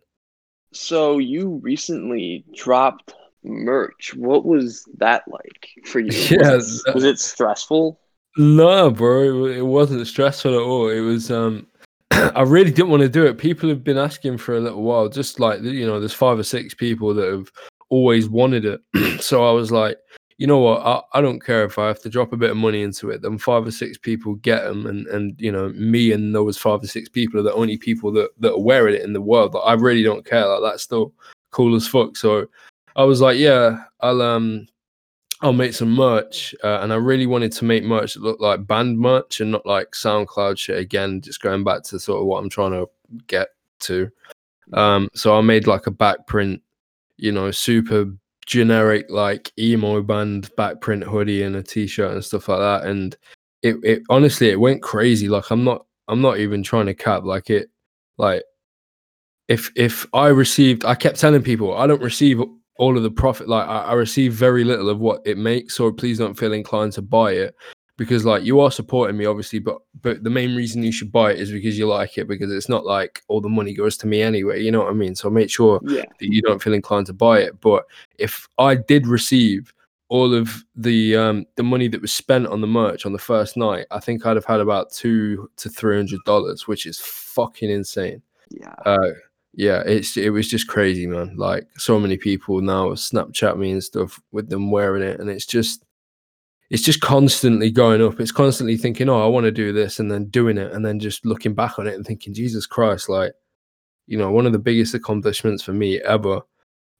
So 0.71 1.17
you 1.17 1.59
recently 1.63 2.45
dropped 2.53 3.13
merch. 3.43 4.13
What 4.15 4.45
was 4.45 4.85
that 4.97 5.23
like 5.27 5.69
for 5.85 5.99
you? 5.99 6.11
Yeah, 6.11 6.51
was 6.55 6.83
it, 6.85 6.95
was 6.95 7.03
it 7.03 7.19
stressful? 7.19 7.99
No, 8.37 8.91
bro, 8.91 9.45
it 9.45 9.65
wasn't 9.65 10.05
stressful 10.07 10.53
at 10.53 10.61
all. 10.61 10.89
It 10.89 10.99
was 10.99 11.31
um 11.31 11.67
I 12.15 12.43
really 12.43 12.71
didn't 12.71 12.89
want 12.89 13.01
to 13.01 13.09
do 13.09 13.25
it. 13.25 13.37
People 13.37 13.67
have 13.69 13.83
been 13.83 13.97
asking 13.97 14.37
for 14.37 14.55
a 14.55 14.59
little 14.59 14.83
while, 14.83 15.09
just 15.09 15.39
like 15.39 15.61
you 15.61 15.85
know, 15.85 15.99
there's 15.99 16.13
five 16.13 16.39
or 16.39 16.43
six 16.43 16.73
people 16.73 17.13
that 17.13 17.29
have 17.29 17.51
always 17.89 18.29
wanted 18.29 18.65
it. 18.65 18.81
so 19.21 19.47
I 19.47 19.51
was 19.51 19.71
like, 19.71 19.97
you 20.37 20.47
know 20.47 20.59
what, 20.59 20.81
I, 20.85 21.01
I 21.17 21.21
don't 21.21 21.43
care 21.43 21.65
if 21.65 21.77
I 21.77 21.87
have 21.87 22.01
to 22.01 22.09
drop 22.09 22.33
a 22.33 22.37
bit 22.37 22.51
of 22.51 22.57
money 22.57 22.83
into 22.83 23.09
it. 23.09 23.21
Then 23.21 23.37
five 23.37 23.67
or 23.67 23.71
six 23.71 23.97
people 23.97 24.35
get 24.35 24.63
them, 24.63 24.85
and 24.85 25.07
and 25.07 25.39
you 25.39 25.51
know, 25.51 25.69
me 25.69 26.11
and 26.11 26.33
those 26.33 26.57
five 26.57 26.83
or 26.83 26.87
six 26.87 27.09
people 27.09 27.39
are 27.39 27.43
the 27.43 27.53
only 27.53 27.77
people 27.77 28.11
that 28.13 28.29
that 28.39 28.53
are 28.53 28.59
wearing 28.59 28.95
it 28.95 29.03
in 29.03 29.13
the 29.13 29.21
world. 29.21 29.53
Like, 29.53 29.63
I 29.65 29.73
really 29.73 30.03
don't 30.03 30.25
care. 30.25 30.47
Like 30.47 30.71
that's 30.71 30.83
still 30.83 31.13
cool 31.51 31.75
as 31.75 31.87
fuck. 31.87 32.17
So 32.17 32.47
I 32.95 33.03
was 33.03 33.21
like, 33.21 33.37
yeah, 33.37 33.83
I'll 33.99 34.21
um 34.21 34.67
I'll 35.41 35.53
make 35.53 35.73
some 35.73 35.91
merch, 35.91 36.55
uh, 36.63 36.79
and 36.81 36.93
I 36.93 36.95
really 36.95 37.25
wanted 37.25 37.51
to 37.53 37.65
make 37.65 37.83
merch 37.83 38.13
that 38.13 38.23
looked 38.23 38.41
like 38.41 38.65
band 38.65 38.97
merch 38.97 39.41
and 39.41 39.51
not 39.51 39.65
like 39.65 39.91
SoundCloud 39.91 40.57
shit. 40.57 40.77
Again, 40.77 41.21
just 41.21 41.41
going 41.41 41.63
back 41.63 41.83
to 41.83 41.99
sort 41.99 42.21
of 42.21 42.25
what 42.25 42.39
I'm 42.39 42.49
trying 42.49 42.71
to 42.71 42.89
get 43.27 43.49
to. 43.81 44.09
Um, 44.73 45.09
so 45.13 45.37
I 45.37 45.41
made 45.41 45.67
like 45.67 45.87
a 45.87 45.91
back 45.91 46.25
print, 46.25 46.61
you 47.17 47.31
know, 47.31 47.51
super 47.51 48.05
generic 48.45 49.07
like 49.09 49.51
emo 49.57 50.01
band 50.01 50.55
back 50.55 50.79
print 50.79 51.03
hoodie 51.03 51.41
and 51.43 51.55
a 51.55 51.63
t-shirt 51.63 52.11
and 52.11 52.23
stuff 52.23 52.47
like 52.47 52.59
that. 52.59 52.87
And 52.87 53.17
it, 53.61 53.75
it 53.83 54.03
honestly, 54.09 54.49
it 54.49 54.59
went 54.59 54.81
crazy. 54.83 55.27
Like 55.27 55.51
I'm 55.51 55.63
not, 55.63 55.85
I'm 56.07 56.21
not 56.21 56.39
even 56.39 56.63
trying 56.63 56.85
to 56.85 56.93
cap. 56.93 57.23
Like 57.25 57.49
it, 57.49 57.69
like 58.17 58.43
if 59.47 59.71
if 59.75 60.05
I 60.13 60.27
received, 60.27 60.85
I 60.85 60.95
kept 60.95 61.19
telling 61.19 61.43
people 61.43 61.75
I 61.75 61.87
don't 61.87 62.01
receive 62.01 62.41
all 62.77 62.97
of 62.97 63.03
the 63.03 63.11
profit 63.11 63.47
like 63.47 63.67
I, 63.67 63.81
I, 63.81 63.93
receive 63.93 64.33
very 64.33 64.63
little 64.63 64.89
of 64.89 64.99
what 64.99 65.21
it 65.25 65.37
makes 65.37 65.75
so 65.75 65.91
please 65.91 66.17
don't 66.17 66.37
feel 66.37 66.53
inclined 66.53 66.93
to 66.93 67.01
buy 67.01 67.31
it. 67.33 67.55
Because 67.97 68.25
like 68.25 68.43
you 68.43 68.59
are 68.59 68.71
supporting 68.71 69.15
me 69.15 69.25
obviously 69.25 69.59
but 69.59 69.77
but 70.01 70.21
the 70.21 70.29
main 70.29 70.53
reason 70.53 70.83
you 70.83 70.91
should 70.91 71.13
buy 71.13 71.31
it 71.31 71.39
is 71.39 71.51
because 71.51 71.79
you 71.79 71.87
like 71.87 72.17
it 72.17 72.27
because 72.27 72.51
it's 72.51 72.67
not 72.67 72.85
like 72.85 73.21
all 73.29 73.39
the 73.39 73.47
money 73.47 73.73
goes 73.73 73.95
to 73.97 74.07
me 74.07 74.21
anyway 74.21 74.61
you 74.61 74.69
know 74.69 74.79
what 74.81 74.89
i 74.89 74.93
mean? 74.93 75.15
So 75.15 75.29
make 75.29 75.49
sure 75.49 75.79
yeah. 75.83 76.03
that 76.19 76.33
you 76.33 76.41
don't 76.41 76.61
feel 76.61 76.73
inclined 76.73 77.05
to 77.05 77.13
buy 77.13 77.39
it. 77.39 77.61
But 77.61 77.85
if 78.17 78.47
i 78.57 78.75
did 78.75 79.07
receive 79.07 79.73
all 80.09 80.33
of 80.33 80.65
the 80.75 81.15
um 81.15 81.45
the 81.55 81.63
money 81.63 81.87
that 81.87 82.01
was 82.01 82.11
spent 82.11 82.47
on 82.47 82.59
the 82.59 82.67
merch 82.67 83.05
on 83.05 83.11
the 83.11 83.17
first 83.17 83.57
night 83.57 83.87
i 83.89 83.99
think 83.99 84.23
i'd 84.23 84.35
have 84.35 84.45
had 84.45 84.59
about 84.59 84.91
two 84.91 85.49
to 85.55 85.67
three 85.67 85.95
hundred 85.95 86.19
dollars 86.25 86.67
which 86.67 86.85
is 86.85 86.99
fucking 86.99 87.69
insane. 87.69 88.21
Yeah. 88.49 88.73
Uh 88.85 89.11
yeah, 89.57 89.83
it's 89.85 90.17
it 90.17 90.31
was 90.31 90.49
just 90.49 90.67
crazy, 90.67 91.07
man. 91.07 91.35
Like 91.37 91.67
so 91.77 91.99
many 91.99 92.17
people 92.17 92.61
now 92.61 92.89
Snapchat 92.89 93.57
me 93.57 93.71
and 93.71 93.83
stuff 93.83 94.19
with 94.31 94.49
them 94.49 94.69
wearing 94.69 95.01
it, 95.03 95.19
and 95.19 95.29
it's 95.29 95.45
just 95.45 95.85
it's 96.69 96.83
just 96.83 96.99
constantly 96.99 97.71
going 97.71 98.01
up. 98.01 98.19
It's 98.19 98.31
constantly 98.33 98.75
thinking, 98.75 99.07
oh, 99.07 99.23
I 99.23 99.27
want 99.27 99.45
to 99.45 99.51
do 99.51 99.71
this, 99.71 99.99
and 99.99 100.11
then 100.11 100.25
doing 100.25 100.57
it, 100.57 100.73
and 100.73 100.85
then 100.85 100.99
just 100.99 101.25
looking 101.25 101.53
back 101.53 101.79
on 101.79 101.87
it 101.87 101.95
and 101.95 102.05
thinking, 102.05 102.33
Jesus 102.33 102.65
Christ, 102.65 103.07
like 103.07 103.33
you 104.07 104.17
know, 104.17 104.29
one 104.29 104.45
of 104.45 104.51
the 104.51 104.59
biggest 104.59 104.93
accomplishments 104.93 105.63
for 105.63 105.73
me 105.73 106.01
ever 106.01 106.41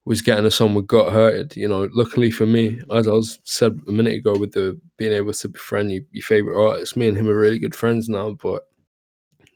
was 0.06 0.22
getting 0.22 0.46
a 0.46 0.52
song 0.52 0.76
with 0.76 0.88
Got 0.88 1.12
Hurted. 1.12 1.58
You 1.58 1.68
know, 1.68 1.90
luckily 1.94 2.32
for 2.32 2.46
me, 2.46 2.82
as 2.92 3.08
I 3.08 3.12
was 3.12 3.40
said 3.44 3.80
a 3.88 3.92
minute 3.92 4.14
ago, 4.14 4.38
with 4.38 4.54
the 4.54 4.80
being 4.98 5.14
able 5.14 5.34
to 5.34 5.50
befriend 5.50 5.92
your, 5.92 6.04
your 6.12 6.24
favorite 6.24 6.58
artist, 6.58 6.96
me 6.96 7.10
and 7.10 7.18
him 7.18 7.28
are 7.28 7.38
really 7.38 7.60
good 7.60 7.76
friends 7.76 8.08
now. 8.08 8.32
But 8.32 8.64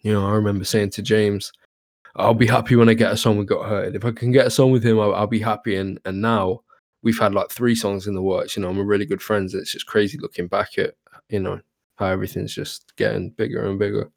you 0.01 0.11
know, 0.11 0.27
I 0.27 0.31
remember 0.31 0.65
saying 0.65 0.89
to 0.91 1.01
James 1.01 1.53
I'll 2.15 2.33
be 2.33 2.47
happy 2.47 2.75
when 2.75 2.89
I 2.89 2.93
get 2.93 3.11
a 3.11 3.17
song 3.17 3.37
with 3.37 3.47
Got 3.47 3.69
Hurted. 3.69 3.95
If 3.95 4.05
I 4.05 4.11
can 4.11 4.31
get 4.31 4.47
a 4.47 4.51
song 4.51 4.71
with 4.71 4.83
him, 4.83 4.99
I'll, 4.99 5.13
I'll, 5.13 5.27
be 5.27 5.39
happy. 5.39 5.75
And 5.75 5.99
and 6.05 6.21
now 6.21 6.61
we've 7.01 7.19
had 7.19 7.33
like 7.33 7.49
three 7.49 7.75
songs 7.75 8.07
in 8.07 8.15
the 8.15 8.21
works. 8.21 8.55
You 8.55 8.63
know, 8.63 8.69
I'm 8.69 8.79
a 8.79 8.83
really 8.83 9.05
good 9.05 9.21
friends. 9.21 9.53
It's 9.53 9.71
just 9.71 9.85
crazy 9.85 10.17
looking 10.17 10.47
back 10.47 10.77
at 10.77 10.95
you 11.29 11.39
know 11.39 11.59
how 11.97 12.07
everything's 12.07 12.53
just 12.53 12.95
getting 12.95 13.29
bigger 13.29 13.67
and 13.67 13.77
bigger. 13.77 14.11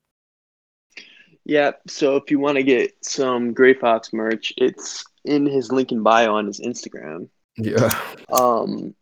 Yeah. 1.45 1.73
So 1.87 2.17
if 2.17 2.31
you 2.31 2.39
want 2.39 2.57
to 2.57 2.63
get 2.63 2.93
some 3.03 3.53
Gray 3.53 3.75
Fox 3.75 4.13
merch, 4.13 4.53
it's 4.57 5.05
in 5.25 5.47
his 5.47 5.73
link 5.73 5.93
in 5.93 6.03
bio 6.03 6.37
on 6.37 6.47
his 6.47 6.61
Instagram. 6.61 7.29
Yeah. 7.57 7.91
Um, 8.33 8.95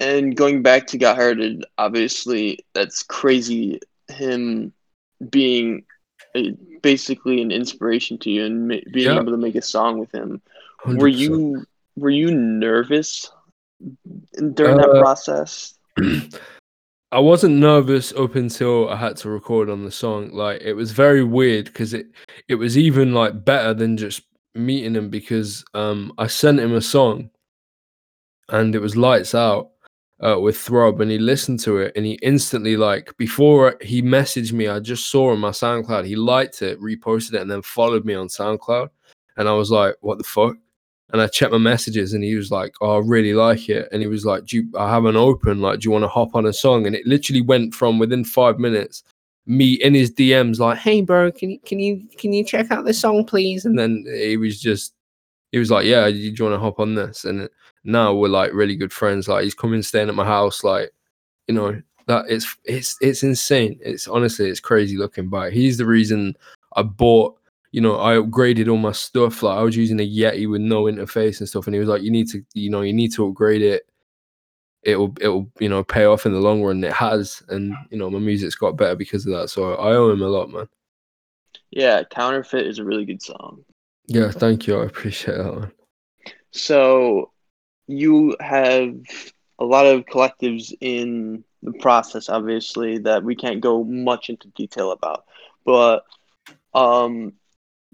and 0.00 0.36
going 0.36 0.62
back 0.62 0.86
to 0.88 0.98
Got 0.98 1.16
Hurted, 1.16 1.64
obviously 1.78 2.58
that's 2.74 3.02
crazy. 3.02 3.80
Him 4.08 4.72
being 5.30 5.84
basically 6.82 7.40
an 7.40 7.50
inspiration 7.50 8.18
to 8.18 8.30
you 8.30 8.44
and 8.44 8.68
ma- 8.68 8.76
being 8.92 9.10
able 9.10 9.32
to 9.32 9.36
make 9.36 9.54
a 9.54 9.62
song 9.62 9.98
with 9.98 10.12
him. 10.12 10.40
100%. 10.84 10.98
Were 10.98 11.08
you 11.08 11.66
were 11.96 12.10
you 12.10 12.34
nervous 12.34 13.30
during 14.54 14.78
uh, 14.78 14.86
that 14.86 15.00
process? 15.00 15.74
I 17.12 17.20
wasn't 17.20 17.56
nervous 17.56 18.12
up 18.12 18.34
until 18.34 18.88
I 18.88 18.96
had 18.96 19.16
to 19.18 19.30
record 19.30 19.70
on 19.70 19.84
the 19.84 19.92
song. 19.92 20.30
Like 20.32 20.60
it 20.62 20.74
was 20.74 20.90
very 20.90 21.22
weird 21.22 21.66
because 21.66 21.94
it 21.94 22.06
it 22.48 22.56
was 22.56 22.76
even 22.76 23.14
like 23.14 23.44
better 23.44 23.72
than 23.72 23.96
just 23.96 24.22
meeting 24.54 24.94
him 24.94 25.10
because 25.10 25.64
um 25.74 26.12
I 26.18 26.26
sent 26.26 26.60
him 26.60 26.74
a 26.74 26.80
song 26.80 27.30
and 28.48 28.74
it 28.74 28.80
was 28.80 28.96
lights 28.96 29.34
out 29.34 29.70
uh, 30.20 30.38
with 30.40 30.56
Throb, 30.56 31.00
and 31.00 31.10
he 31.10 31.18
listened 31.18 31.60
to 31.60 31.78
it, 31.78 31.92
and 31.96 32.06
he 32.06 32.18
instantly 32.22 32.76
like 32.76 33.16
before 33.16 33.76
he 33.80 34.02
messaged 34.02 34.52
me, 34.52 34.68
I 34.68 34.80
just 34.80 35.10
saw 35.10 35.30
on 35.30 35.40
my 35.40 35.50
SoundCloud, 35.50 36.06
he 36.06 36.16
liked 36.16 36.62
it, 36.62 36.80
reposted 36.80 37.34
it, 37.34 37.42
and 37.42 37.50
then 37.50 37.62
followed 37.62 38.04
me 38.04 38.14
on 38.14 38.28
SoundCloud, 38.28 38.90
and 39.36 39.48
I 39.48 39.52
was 39.52 39.70
like, 39.70 39.96
what 40.00 40.18
the 40.18 40.24
fuck? 40.24 40.56
And 41.12 41.20
I 41.20 41.26
checked 41.26 41.52
my 41.52 41.58
messages, 41.58 42.12
and 42.12 42.24
he 42.24 42.34
was 42.34 42.50
like, 42.50 42.74
"Oh, 42.80 42.96
I 42.96 42.98
really 42.98 43.34
like 43.34 43.68
it," 43.68 43.88
and 43.92 44.00
he 44.00 44.08
was 44.08 44.24
like, 44.24 44.46
"Do 44.46 44.56
you, 44.56 44.68
I 44.76 44.90
have 44.90 45.04
an 45.04 45.16
open? 45.16 45.60
Like, 45.60 45.80
do 45.80 45.86
you 45.86 45.90
want 45.92 46.02
to 46.02 46.08
hop 46.08 46.34
on 46.34 46.46
a 46.46 46.52
song?" 46.52 46.86
And 46.86 46.96
it 46.96 47.06
literally 47.06 47.42
went 47.42 47.74
from 47.74 47.98
within 47.98 48.24
five 48.24 48.58
minutes, 48.58 49.04
me 49.46 49.74
in 49.74 49.94
his 49.94 50.10
DMs, 50.10 50.58
like, 50.58 50.78
"Hey, 50.78 51.02
bro, 51.02 51.30
can 51.30 51.50
you 51.50 51.58
can 51.60 51.78
you 51.78 52.08
can 52.18 52.32
you 52.32 52.44
check 52.44 52.70
out 52.70 52.84
this 52.84 53.00
song, 53.00 53.24
please?" 53.24 53.64
And 53.64 53.78
then 53.78 54.04
he 54.08 54.36
was 54.36 54.60
just 54.60 54.94
he 55.52 55.58
was 55.58 55.70
like, 55.70 55.84
"Yeah, 55.86 56.08
do 56.10 56.16
you 56.16 56.34
want 56.42 56.54
to 56.54 56.58
hop 56.58 56.80
on 56.80 56.94
this?" 56.94 57.24
And 57.24 57.48
now 57.84 58.14
we're 58.14 58.28
like 58.28 58.52
really 58.52 58.76
good 58.76 58.92
friends. 58.92 59.28
Like 59.28 59.44
he's 59.44 59.54
coming 59.54 59.82
staying 59.82 60.08
at 60.08 60.14
my 60.14 60.24
house. 60.24 60.64
Like 60.64 60.90
you 61.46 61.54
know 61.54 61.80
that 62.06 62.24
it's 62.28 62.56
it's 62.64 62.96
it's 63.00 63.22
insane. 63.22 63.78
It's 63.82 64.08
honestly 64.08 64.48
it's 64.48 64.60
crazy 64.60 64.96
looking 64.96 65.28
back. 65.28 65.52
He's 65.52 65.78
the 65.78 65.86
reason 65.86 66.36
I 66.76 66.82
bought. 66.82 67.36
You 67.72 67.80
know, 67.80 68.00
I 68.00 68.14
upgraded 68.14 68.70
all 68.70 68.76
my 68.76 68.92
stuff. 68.92 69.42
Like 69.42 69.58
I 69.58 69.62
was 69.62 69.76
using 69.76 70.00
a 70.00 70.08
Yeti 70.08 70.48
with 70.48 70.60
no 70.60 70.84
interface 70.84 71.40
and 71.40 71.48
stuff, 71.48 71.66
and 71.66 71.74
he 71.74 71.80
was 71.80 71.88
like, 71.88 72.02
"You 72.02 72.10
need 72.10 72.28
to, 72.30 72.44
you 72.54 72.70
know, 72.70 72.82
you 72.82 72.92
need 72.92 73.12
to 73.14 73.26
upgrade 73.26 73.62
it. 73.62 73.88
It'll, 74.84 75.14
it'll, 75.18 75.50
you 75.58 75.68
know, 75.70 75.82
pay 75.82 76.04
off 76.04 76.26
in 76.26 76.32
the 76.32 76.40
long 76.40 76.62
run. 76.62 76.84
It 76.84 76.92
has, 76.92 77.42
and 77.48 77.74
you 77.90 77.98
know, 77.98 78.10
my 78.10 78.18
music's 78.20 78.54
got 78.54 78.76
better 78.76 78.94
because 78.94 79.26
of 79.26 79.32
that. 79.32 79.48
So 79.48 79.74
I 79.74 79.92
owe 79.92 80.10
him 80.10 80.22
a 80.22 80.28
lot, 80.28 80.50
man. 80.50 80.68
Yeah, 81.70 82.04
counterfeit 82.04 82.66
is 82.66 82.78
a 82.78 82.84
really 82.84 83.04
good 83.04 83.22
song. 83.22 83.64
Yeah, 84.06 84.30
thank 84.30 84.66
you. 84.66 84.80
I 84.80 84.84
appreciate 84.84 85.38
that 85.38 85.54
one. 85.54 85.72
So 86.52 87.32
you 87.86 88.36
have 88.40 88.94
a 89.58 89.64
lot 89.64 89.86
of 89.86 90.06
collectives 90.06 90.72
in 90.80 91.44
the 91.62 91.72
process, 91.72 92.28
obviously, 92.28 92.98
that 92.98 93.24
we 93.24 93.34
can't 93.34 93.60
go 93.60 93.84
much 93.84 94.30
into 94.30 94.48
detail 94.48 94.92
about. 94.92 95.24
But 95.64 96.04
um, 96.74 97.34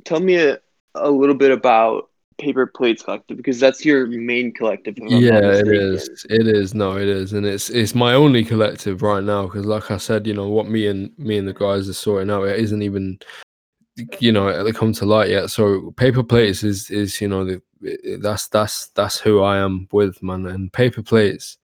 tell 0.04 0.20
me 0.20 0.36
a, 0.36 0.58
a 0.94 1.10
little 1.10 1.34
bit 1.34 1.50
about 1.50 2.10
Paper 2.38 2.66
Plates 2.66 3.02
Collective 3.02 3.36
because 3.36 3.60
that's 3.60 3.84
your 3.84 4.06
main 4.06 4.52
collective. 4.52 4.96
Yeah, 4.98 5.38
it 5.38 5.68
is. 5.68 6.26
It 6.30 6.48
is. 6.48 6.74
No, 6.74 6.96
it 6.96 7.06
is, 7.06 7.32
and 7.32 7.44
it's 7.46 7.68
it's 7.70 7.94
my 7.94 8.14
only 8.14 8.44
collective 8.44 9.02
right 9.02 9.22
now 9.22 9.44
because, 9.44 9.66
like 9.66 9.90
I 9.90 9.98
said, 9.98 10.26
you 10.26 10.34
know 10.34 10.48
what 10.48 10.68
me 10.68 10.86
and 10.86 11.16
me 11.18 11.36
and 11.36 11.46
the 11.46 11.52
guys 11.52 11.88
are 11.88 11.94
sorting 11.94 12.30
out. 12.30 12.44
It 12.44 12.58
isn't 12.58 12.82
even 12.82 13.20
you 14.18 14.32
know 14.32 14.72
come 14.72 14.92
to 14.94 15.04
light 15.04 15.30
yet. 15.30 15.50
So 15.50 15.92
paper 15.92 16.22
plates 16.22 16.62
is 16.62 16.90
is 16.90 17.20
you 17.20 17.28
know 17.28 17.44
the 17.44 17.62
that's 18.20 18.48
that's 18.48 18.88
that's 18.88 19.18
who 19.18 19.42
I 19.42 19.58
am 19.58 19.88
with 19.92 20.22
man. 20.22 20.46
And 20.46 20.72
paper 20.72 21.02
plates, 21.02 21.58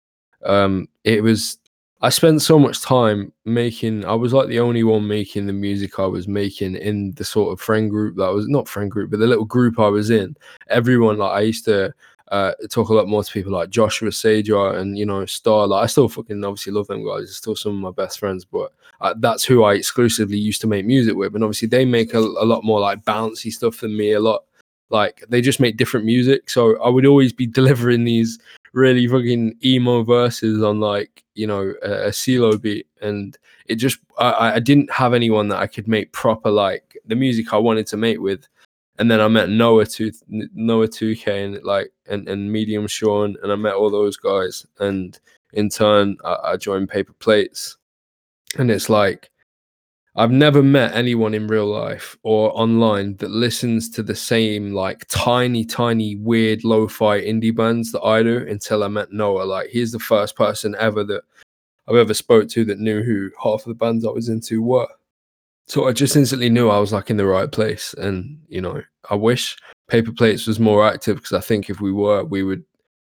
um, 0.45 0.89
it 1.05 1.23
was 1.23 1.59
I 2.05 2.09
spent 2.09 2.43
so 2.43 2.59
much 2.59 2.83
time 2.83 3.33
making. 3.45 4.05
I 4.05 4.15
was 4.15 4.33
like 4.33 4.49
the 4.49 4.59
only 4.59 4.83
one 4.83 5.07
making 5.07 5.47
the 5.47 5.53
music 5.53 5.99
I 6.01 6.07
was 6.07 6.27
making 6.27 6.75
in 6.75 7.13
the 7.13 7.25
sort 7.25 7.53
of 7.53 7.61
friend 7.61 7.89
group 7.89 8.17
that 8.17 8.33
was 8.33 8.49
not 8.49 8.69
friend 8.69 8.91
group, 8.91 9.11
but 9.11 9.21
the 9.21 9.27
little 9.27 9.45
group 9.45 9.79
I 9.79 9.89
was 9.89 10.11
in. 10.11 10.37
Everyone 10.69 11.19
like 11.19 11.31
I 11.31 11.41
used 11.41 11.65
to 11.67 11.95
uh, 12.33 12.55
talk 12.71 12.89
a 12.89 12.95
lot 12.95 13.07
more 13.07 13.23
to 13.23 13.31
people 13.31 13.53
like 13.53 13.69
Joshua 13.69 14.11
Sager 14.11 14.71
and 14.73 14.97
you 14.97 15.05
know 15.05 15.27
Star. 15.27 15.67
Like 15.67 15.85
I 15.85 15.87
still 15.87 16.09
fucking 16.09 16.43
obviously 16.43 16.73
love 16.73 16.87
them 16.87 17.07
guys. 17.07 17.25
They're 17.25 17.35
still 17.35 17.55
some 17.55 17.73
of 17.73 17.79
my 17.79 17.91
best 17.91 18.19
friends, 18.19 18.47
but 18.47 18.73
uh, 19.03 19.15
that's 19.19 19.45
who 19.45 19.65
I 19.65 19.75
exclusively 19.75 20.39
used 20.39 20.63
to 20.63 20.67
make 20.67 20.87
music 20.87 21.15
with. 21.15 21.35
And 21.35 21.45
obviously 21.45 21.69
they 21.69 21.85
make 21.85 22.15
a, 22.15 22.19
a 22.19 22.47
lot 22.47 22.65
more 22.65 22.81
like 22.81 23.05
bouncy 23.05 23.53
stuff 23.53 23.81
than 23.81 23.99
me. 23.99 24.13
A 24.13 24.21
lot 24.21 24.45
like 24.89 25.23
they 25.29 25.43
just 25.43 25.61
make 25.61 25.77
different 25.77 26.07
music. 26.07 26.49
So 26.49 26.83
I 26.83 26.89
would 26.89 27.05
always 27.05 27.35
be 27.35 27.47
delivering 27.59 28.05
these 28.05 28.39
really 28.73 29.07
fucking 29.07 29.59
emo 29.63 30.03
verses 30.03 30.63
on 30.63 30.81
like 30.81 31.23
you 31.35 31.47
know 31.47 31.75
a, 31.83 32.13
a 32.13 32.59
beat, 32.59 32.87
and 33.03 33.37
it 33.67 33.75
just 33.75 33.99
I, 34.17 34.55
I 34.55 34.59
didn't 34.59 34.91
have 34.91 35.13
anyone 35.13 35.49
that 35.49 35.59
I 35.59 35.67
could 35.67 35.87
make 35.87 36.13
proper 36.13 36.51
like 36.51 36.97
the 37.05 37.15
music 37.15 37.53
I 37.53 37.59
wanted 37.59 37.87
to 37.89 37.99
make 37.99 38.21
with. 38.21 38.49
And 38.99 39.11
then 39.11 39.21
I 39.21 39.29
met 39.29 39.49
Noah 39.49 39.87
two 39.87 40.13
Noah 40.29 40.89
two 40.89 41.17
K 41.17 41.45
and 41.45 41.63
like 41.65 41.93
and, 42.07 42.29
and 42.29 42.53
Medium 42.53 42.87
Sean 42.87 43.37
and 43.43 43.51
I 43.51 43.57
met 43.57 43.75
all 43.75 43.91
those 43.91 44.17
guys 44.17 44.67
and 44.81 45.19
in 45.55 45.69
turn 45.69 46.17
I, 46.25 46.37
I 46.45 46.57
joined 46.57 46.89
Paper 46.89 47.15
Plates 47.15 47.79
and 48.59 48.71
it's 48.71 48.91
like 48.91 49.31
I've 50.15 50.31
never 50.31 50.63
met 50.63 50.95
anyone 50.95 51.33
in 51.33 51.47
real 51.47 51.67
life 51.67 52.19
or 52.23 52.51
online 52.59 53.17
that 53.17 53.31
listens 53.31 53.89
to 53.91 54.03
the 54.03 54.15
same 54.15 54.75
like 54.75 55.07
tiny, 55.09 55.65
tiny, 55.65 56.17
weird 56.17 56.65
lo-fi 56.65 57.19
indie 57.23 57.57
bands 57.57 57.93
that 57.93 58.03
I 58.03 58.23
do 58.23 58.47
until 58.47 58.85
I 58.85 58.89
met 58.89 59.11
Noah. 59.11 59.45
Like 59.45 59.71
he's 59.71 59.91
the 59.91 59.99
first 59.99 60.37
person 60.37 60.77
ever 60.79 61.03
that 61.05 61.23
I've 61.89 61.97
ever 61.97 62.13
spoke 62.13 62.51
to 62.51 62.65
that 62.67 62.79
knew 62.79 63.03
who 63.03 63.31
half 63.43 63.63
of 63.63 63.69
the 63.69 63.75
bands 63.75 64.05
I 64.05 64.11
was 64.11 64.29
into 64.29 64.63
were. 64.63 64.89
So 65.73 65.89
I 65.89 65.93
just 65.93 66.17
instantly 66.17 66.51
knew 66.51 66.69
I 66.69 66.79
was 66.79 66.93
like 66.93 67.09
in 67.09 67.17
the 67.17 67.25
right 67.25 67.51
place. 67.51 67.95
And 67.95 68.39
you 68.47 68.61
know, 68.61 68.83
I 69.09 69.15
wish 69.15 69.57
Paper 69.89 70.13
Plates 70.13 70.47
was 70.47 70.61
more 70.61 70.87
active 70.87 71.17
because 71.17 71.33
I 71.33 71.41
think 71.41 71.71
if 71.71 71.81
we 71.81 71.91
were, 71.91 72.25
we 72.25 72.43
would 72.43 72.63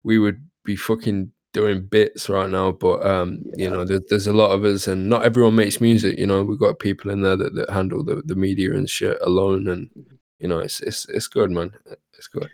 we 0.04 0.20
would 0.20 0.42
be 0.64 0.78
fucking 0.78 1.34
doing 1.52 1.82
bits 1.82 2.30
right 2.30 2.50
now, 2.50 2.72
but 2.72 3.06
um, 3.06 3.44
yeah. 3.58 3.66
you 3.66 3.70
know, 3.70 3.84
there, 3.84 4.00
there's 4.10 4.28
a 4.28 4.32
lot 4.32 4.52
of 4.52 4.64
us, 4.64 4.88
and 4.88 5.10
not 5.10 5.26
everyone 5.26 5.58
makes 5.58 5.82
music. 5.82 6.18
You 6.18 6.28
know, 6.28 6.46
we've 6.46 6.58
got 6.58 6.80
people 6.80 7.12
in 7.12 7.24
there 7.24 7.36
that, 7.36 7.56
that 7.56 7.70
handle 7.72 8.06
the, 8.06 8.22
the 8.24 8.36
media 8.36 8.74
and 8.74 8.90
shit 8.90 9.18
alone, 9.22 9.68
and 9.68 9.90
mm-hmm. 9.90 10.16
you 10.40 10.48
know, 10.48 10.60
it's 10.60 10.80
it's 10.80 11.10
it's 11.10 11.28
good, 11.28 11.52
man. 11.52 11.74
It's 12.18 12.30
good. 12.30 12.50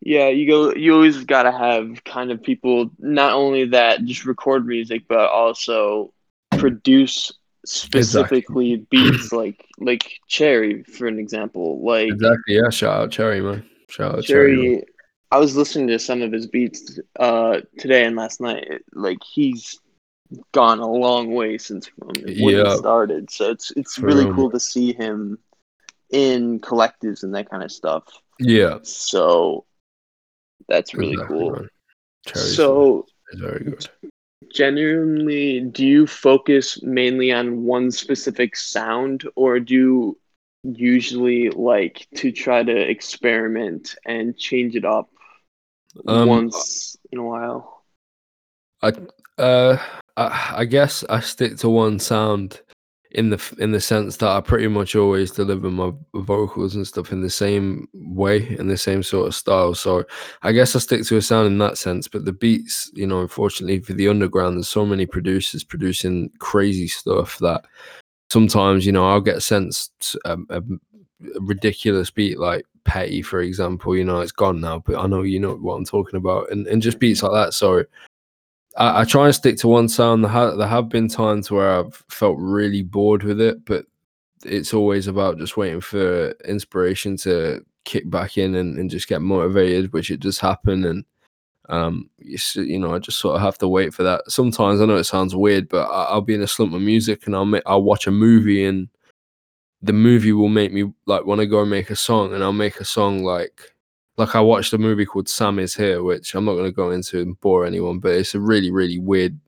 Yeah, 0.00 0.28
you 0.28 0.48
go. 0.48 0.72
You 0.72 0.94
always 0.94 1.22
gotta 1.24 1.52
have 1.52 2.02
kind 2.04 2.30
of 2.30 2.42
people 2.42 2.90
not 2.98 3.34
only 3.34 3.66
that 3.66 4.06
just 4.06 4.24
record 4.24 4.66
music, 4.66 5.02
but 5.06 5.28
also 5.28 6.14
produce 6.56 7.30
specifically 7.70 8.72
exactly. 8.72 9.10
beats 9.10 9.32
like 9.32 9.66
like 9.78 10.20
Cherry, 10.28 10.82
for 10.84 11.06
an 11.06 11.18
example. 11.18 11.84
Like 11.84 12.08
exactly, 12.08 12.56
yeah. 12.56 12.70
Shout 12.70 13.00
out 13.00 13.10
Cherry, 13.10 13.40
man. 13.40 13.68
Shout 13.88 14.16
out 14.16 14.24
Cherry. 14.24 14.56
Cherry 14.56 14.84
I 15.30 15.38
was 15.38 15.56
listening 15.56 15.88
to 15.88 15.98
some 15.98 16.22
of 16.22 16.32
his 16.32 16.46
beats 16.46 16.98
uh, 17.18 17.60
today 17.78 18.06
and 18.06 18.16
last 18.16 18.40
night. 18.40 18.82
Like 18.94 19.18
he's 19.22 19.78
gone 20.52 20.78
a 20.78 20.90
long 20.90 21.32
way 21.32 21.58
since 21.58 21.90
when 21.96 22.26
he 22.26 22.64
started. 22.76 23.30
So 23.30 23.50
it's 23.50 23.70
it's 23.76 23.98
really 23.98 24.32
cool 24.32 24.50
to 24.50 24.60
see 24.60 24.92
him 24.94 25.38
in 26.10 26.60
collectives 26.60 27.22
and 27.22 27.34
that 27.34 27.50
kind 27.50 27.62
of 27.62 27.70
stuff. 27.70 28.04
Yeah. 28.38 28.78
So 28.82 29.66
that's 30.66 30.94
really 30.94 31.12
exactly, 31.12 31.38
cool. 31.38 31.66
so 32.34 33.06
very 33.34 33.64
good. 33.64 33.86
Genuinely, 34.52 35.60
do 35.60 35.86
you 35.86 36.06
focus 36.06 36.82
mainly 36.82 37.32
on 37.32 37.64
one 37.64 37.90
specific 37.90 38.56
sound, 38.56 39.28
or 39.36 39.60
do 39.60 39.74
you 39.74 40.18
usually 40.62 41.50
like 41.50 42.06
to 42.16 42.32
try 42.32 42.62
to 42.62 42.76
experiment 42.76 43.94
and 44.06 44.36
change 44.36 44.74
it 44.74 44.84
up 44.84 45.10
um, 46.06 46.28
once 46.28 46.96
in 47.12 47.18
a 47.18 47.24
while? 47.24 47.84
I 48.82 48.92
uh 49.38 49.78
I, 50.16 50.54
I 50.58 50.64
guess 50.64 51.04
I 51.08 51.20
stick 51.20 51.56
to 51.58 51.68
one 51.68 51.98
sound 51.98 52.60
in 53.12 53.30
the 53.30 53.56
in 53.58 53.72
the 53.72 53.80
sense 53.80 54.18
that 54.18 54.28
I 54.28 54.40
pretty 54.40 54.68
much 54.68 54.94
always 54.94 55.30
deliver 55.30 55.70
my 55.70 55.92
vocals 56.14 56.74
and 56.74 56.86
stuff 56.86 57.10
in 57.10 57.22
the 57.22 57.30
same 57.30 57.88
way 57.94 58.56
in 58.58 58.68
the 58.68 58.76
same 58.76 59.02
sort 59.02 59.28
of 59.28 59.34
style. 59.34 59.74
So 59.74 60.04
I 60.42 60.52
guess 60.52 60.76
I 60.76 60.78
stick 60.80 61.04
to 61.04 61.16
a 61.16 61.22
sound 61.22 61.46
in 61.46 61.58
that 61.58 61.78
sense. 61.78 62.06
But 62.06 62.24
the 62.24 62.32
beats, 62.32 62.90
you 62.94 63.06
know, 63.06 63.20
unfortunately 63.20 63.80
for 63.80 63.94
the 63.94 64.08
underground, 64.08 64.56
there's 64.56 64.68
so 64.68 64.84
many 64.84 65.06
producers 65.06 65.64
producing 65.64 66.30
crazy 66.38 66.88
stuff 66.88 67.38
that 67.38 67.64
sometimes 68.30 68.84
you 68.84 68.92
know 68.92 69.08
I'll 69.08 69.20
get 69.20 69.42
sent 69.42 69.90
a, 70.24 70.36
a, 70.50 70.62
ridiculous 71.40 72.10
beat 72.10 72.38
like 72.38 72.64
Petty, 72.84 73.20
for 73.20 73.40
example, 73.40 73.96
you 73.96 74.04
know, 74.04 74.20
it's 74.20 74.32
gone 74.32 74.60
now, 74.60 74.78
but 74.78 74.96
I 74.96 75.06
know 75.06 75.22
you 75.22 75.38
know 75.38 75.56
what 75.56 75.74
I'm 75.74 75.84
talking 75.84 76.16
about, 76.16 76.50
and 76.50 76.66
and 76.66 76.82
just 76.82 76.98
beats 76.98 77.22
like 77.22 77.32
that. 77.32 77.54
So 77.54 77.84
I, 78.78 79.00
I 79.00 79.04
try 79.04 79.26
and 79.26 79.34
stick 79.34 79.58
to 79.58 79.68
one 79.68 79.88
sound. 79.88 80.24
There, 80.24 80.30
ha- 80.30 80.54
there 80.54 80.68
have 80.68 80.88
been 80.88 81.08
times 81.08 81.50
where 81.50 81.78
I've 81.80 82.02
felt 82.08 82.38
really 82.38 82.82
bored 82.82 83.24
with 83.24 83.40
it, 83.40 83.64
but 83.64 83.84
it's 84.44 84.72
always 84.72 85.06
about 85.06 85.38
just 85.38 85.56
waiting 85.56 85.80
for 85.80 86.30
inspiration 86.46 87.16
to 87.18 87.64
kick 87.84 88.08
back 88.08 88.38
in 88.38 88.54
and, 88.54 88.78
and 88.78 88.88
just 88.88 89.08
get 89.08 89.20
motivated, 89.20 89.92
which 89.92 90.10
it 90.10 90.20
does 90.20 90.38
happen. 90.38 90.84
And 90.84 91.04
um, 91.68 92.08
you, 92.18 92.38
you 92.54 92.78
know, 92.78 92.94
I 92.94 92.98
just 92.98 93.18
sort 93.18 93.36
of 93.36 93.42
have 93.42 93.58
to 93.58 93.68
wait 93.68 93.92
for 93.92 94.04
that. 94.04 94.30
Sometimes 94.30 94.80
I 94.80 94.86
know 94.86 94.96
it 94.96 95.04
sounds 95.04 95.34
weird, 95.34 95.68
but 95.68 95.88
I, 95.90 96.14
will 96.14 96.22
be 96.22 96.34
in 96.34 96.42
a 96.42 96.46
slump 96.46 96.72
of 96.72 96.80
music 96.80 97.26
and 97.26 97.34
I'll 97.34 97.60
I'll 97.66 97.82
watch 97.82 98.06
a 98.06 98.12
movie 98.12 98.64
and 98.64 98.88
the 99.82 99.92
movie 99.92 100.32
will 100.32 100.48
make 100.48 100.72
me 100.72 100.92
like 101.06 101.24
want 101.24 101.40
to 101.40 101.46
go 101.46 101.60
and 101.60 101.70
make 101.70 101.90
a 101.90 101.96
song 101.96 102.34
and 102.34 102.42
I'll 102.42 102.52
make 102.52 102.80
a 102.80 102.84
song 102.84 103.22
like 103.22 103.60
like 104.18 104.34
I 104.34 104.40
watched 104.40 104.72
a 104.72 104.78
movie 104.78 105.06
called 105.06 105.28
Sam 105.28 105.58
is 105.58 105.74
Here, 105.74 106.02
which 106.02 106.34
I'm 106.34 106.44
not 106.44 106.56
gonna 106.56 106.72
go 106.72 106.90
into 106.90 107.20
and 107.20 107.40
bore 107.40 107.64
anyone, 107.64 108.00
but 108.00 108.12
it's 108.12 108.34
a 108.34 108.40
really, 108.40 108.70
really 108.70 108.98
weird 108.98 109.38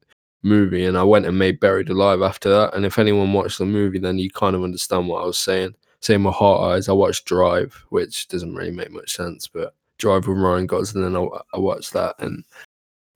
movie 0.42 0.86
and 0.86 0.96
I 0.96 1.02
went 1.02 1.26
and 1.26 1.38
made 1.38 1.60
Buried 1.60 1.90
Alive 1.90 2.22
after 2.22 2.48
that. 2.48 2.74
And 2.74 2.86
if 2.86 2.98
anyone 2.98 3.32
watched 3.32 3.58
the 3.58 3.66
movie 3.66 3.98
then 3.98 4.18
you 4.18 4.30
kind 4.30 4.56
of 4.56 4.64
understand 4.64 5.08
what 5.08 5.22
I 5.22 5.26
was 5.26 5.38
saying. 5.38 5.74
Same 6.00 6.24
with 6.24 6.34
Heart 6.34 6.62
Eyes, 6.62 6.88
I 6.88 6.92
watched 6.92 7.26
Drive, 7.26 7.84
which 7.90 8.28
doesn't 8.28 8.54
really 8.54 8.70
make 8.70 8.90
much 8.90 9.14
sense, 9.14 9.46
but 9.48 9.74
Drive 9.98 10.26
with 10.26 10.38
Ryan 10.38 10.66
Gosling 10.66 11.04
and 11.04 11.16
I, 11.16 11.26
I 11.52 11.58
watched 11.58 11.92
that 11.92 12.14
and 12.20 12.42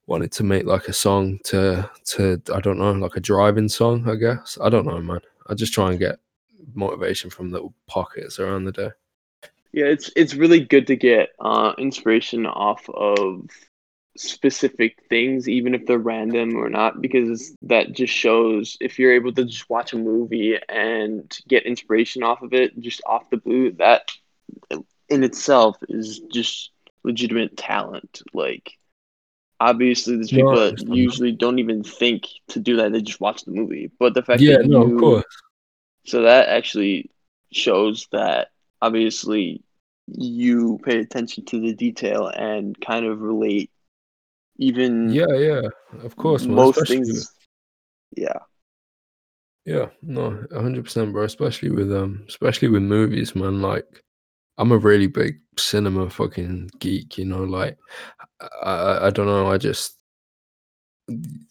wanted 0.07 0.33
to 0.33 0.43
make 0.43 0.67
like 0.67 0.88
a 0.88 0.93
song 0.93 1.38
to 1.45 1.88
to 2.05 2.43
I 2.53 2.61
don't 2.61 2.79
know, 2.79 2.93
like 2.93 3.17
a 3.17 3.21
driving 3.21 3.69
song, 3.69 4.09
I 4.09 4.17
guess. 4.17 4.59
I 4.61 4.69
don't 4.69 4.87
know, 4.87 5.01
man. 5.01 5.21
I 5.47 5.55
just 5.55 5.73
try 5.73 5.90
and 5.90 5.99
get 5.99 6.19
motivation 6.75 7.31
from 7.31 7.51
little 7.51 7.75
pockets 7.87 8.38
around 8.38 8.64
the 8.64 8.73
day. 8.73 8.90
Yeah, 9.74 9.87
it's 9.87 10.08
it's 10.14 10.34
really 10.34 10.60
good 10.60 10.87
to 10.87 10.96
get 10.96 11.30
uh, 11.40 11.72
inspiration 11.78 12.46
off 12.46 12.88
of 12.88 13.50
specific 14.16 15.02
things, 15.08 15.48
even 15.48 15.74
if 15.74 15.84
they're 15.84 15.98
random 15.98 16.56
or 16.56 16.68
not, 16.68 17.02
because 17.02 17.56
that 17.62 17.92
just 17.92 18.12
shows 18.12 18.76
if 18.80 19.00
you're 19.00 19.14
able 19.14 19.32
to 19.32 19.44
just 19.44 19.68
watch 19.68 19.92
a 19.92 19.96
movie 19.96 20.56
and 20.68 21.37
get 21.48 21.66
inspiration 21.66 22.22
off 22.22 22.42
of 22.42 22.52
it, 22.52 22.78
just 22.78 23.02
off 23.04 23.28
the 23.30 23.37
blue, 23.37 23.72
that 23.72 24.12
in 25.08 25.24
itself 25.24 25.76
is 25.88 26.20
just 26.32 26.70
legitimate 27.02 27.56
talent. 27.56 28.22
Like, 28.32 28.78
obviously, 29.58 30.14
there's 30.14 30.30
people 30.30 30.54
no, 30.54 30.70
that 30.70 30.87
usually 30.87 31.32
don't 31.32 31.58
even 31.58 31.82
think 31.82 32.28
to 32.50 32.60
do 32.60 32.76
that; 32.76 32.92
they 32.92 33.02
just 33.02 33.20
watch 33.20 33.42
the 33.42 33.50
movie. 33.50 33.90
But 33.98 34.14
the 34.14 34.22
fact 34.22 34.40
yeah, 34.40 34.58
that 34.58 34.68
no, 34.68 34.87
you, 34.87 34.94
of 34.94 35.00
course 35.00 35.24
so 36.04 36.22
that 36.22 36.48
actually 36.48 37.10
shows 37.52 38.08
that 38.12 38.48
obviously 38.80 39.62
you 40.07 40.79
pay 40.85 40.99
attention 40.99 41.45
to 41.47 41.61
the 41.61 41.75
detail 41.75 42.29
and 42.29 42.79
kind 42.81 43.07
of 43.07 43.21
relate 43.21 43.71
even 44.59 45.12
yeah 45.12 45.33
yeah 45.37 45.62
of 46.03 46.14
course 46.17 46.45
most 46.45 46.87
things. 46.87 47.09
With, 47.09 47.29
yeah. 48.17 48.38
Yeah 49.64 49.88
no 50.03 50.31
100% 50.53 51.12
bro 51.12 51.25
especially 51.25 51.71
with 51.71 51.93
um 51.93 52.25
especially 52.29 52.69
with 52.69 52.83
movies 52.83 53.35
man 53.35 53.62
like 53.62 54.03
i'm 54.59 54.73
a 54.73 54.79
really 54.79 55.07
big 55.07 55.40
cinema 55.57 56.11
fucking 56.11 56.71
geek 56.79 57.17
you 57.17 57.25
know 57.25 57.45
like 57.45 57.79
i 58.62 59.07
i 59.07 59.11
don't 59.11 59.27
know 59.27 59.51
i 59.51 59.57
just 59.57 59.97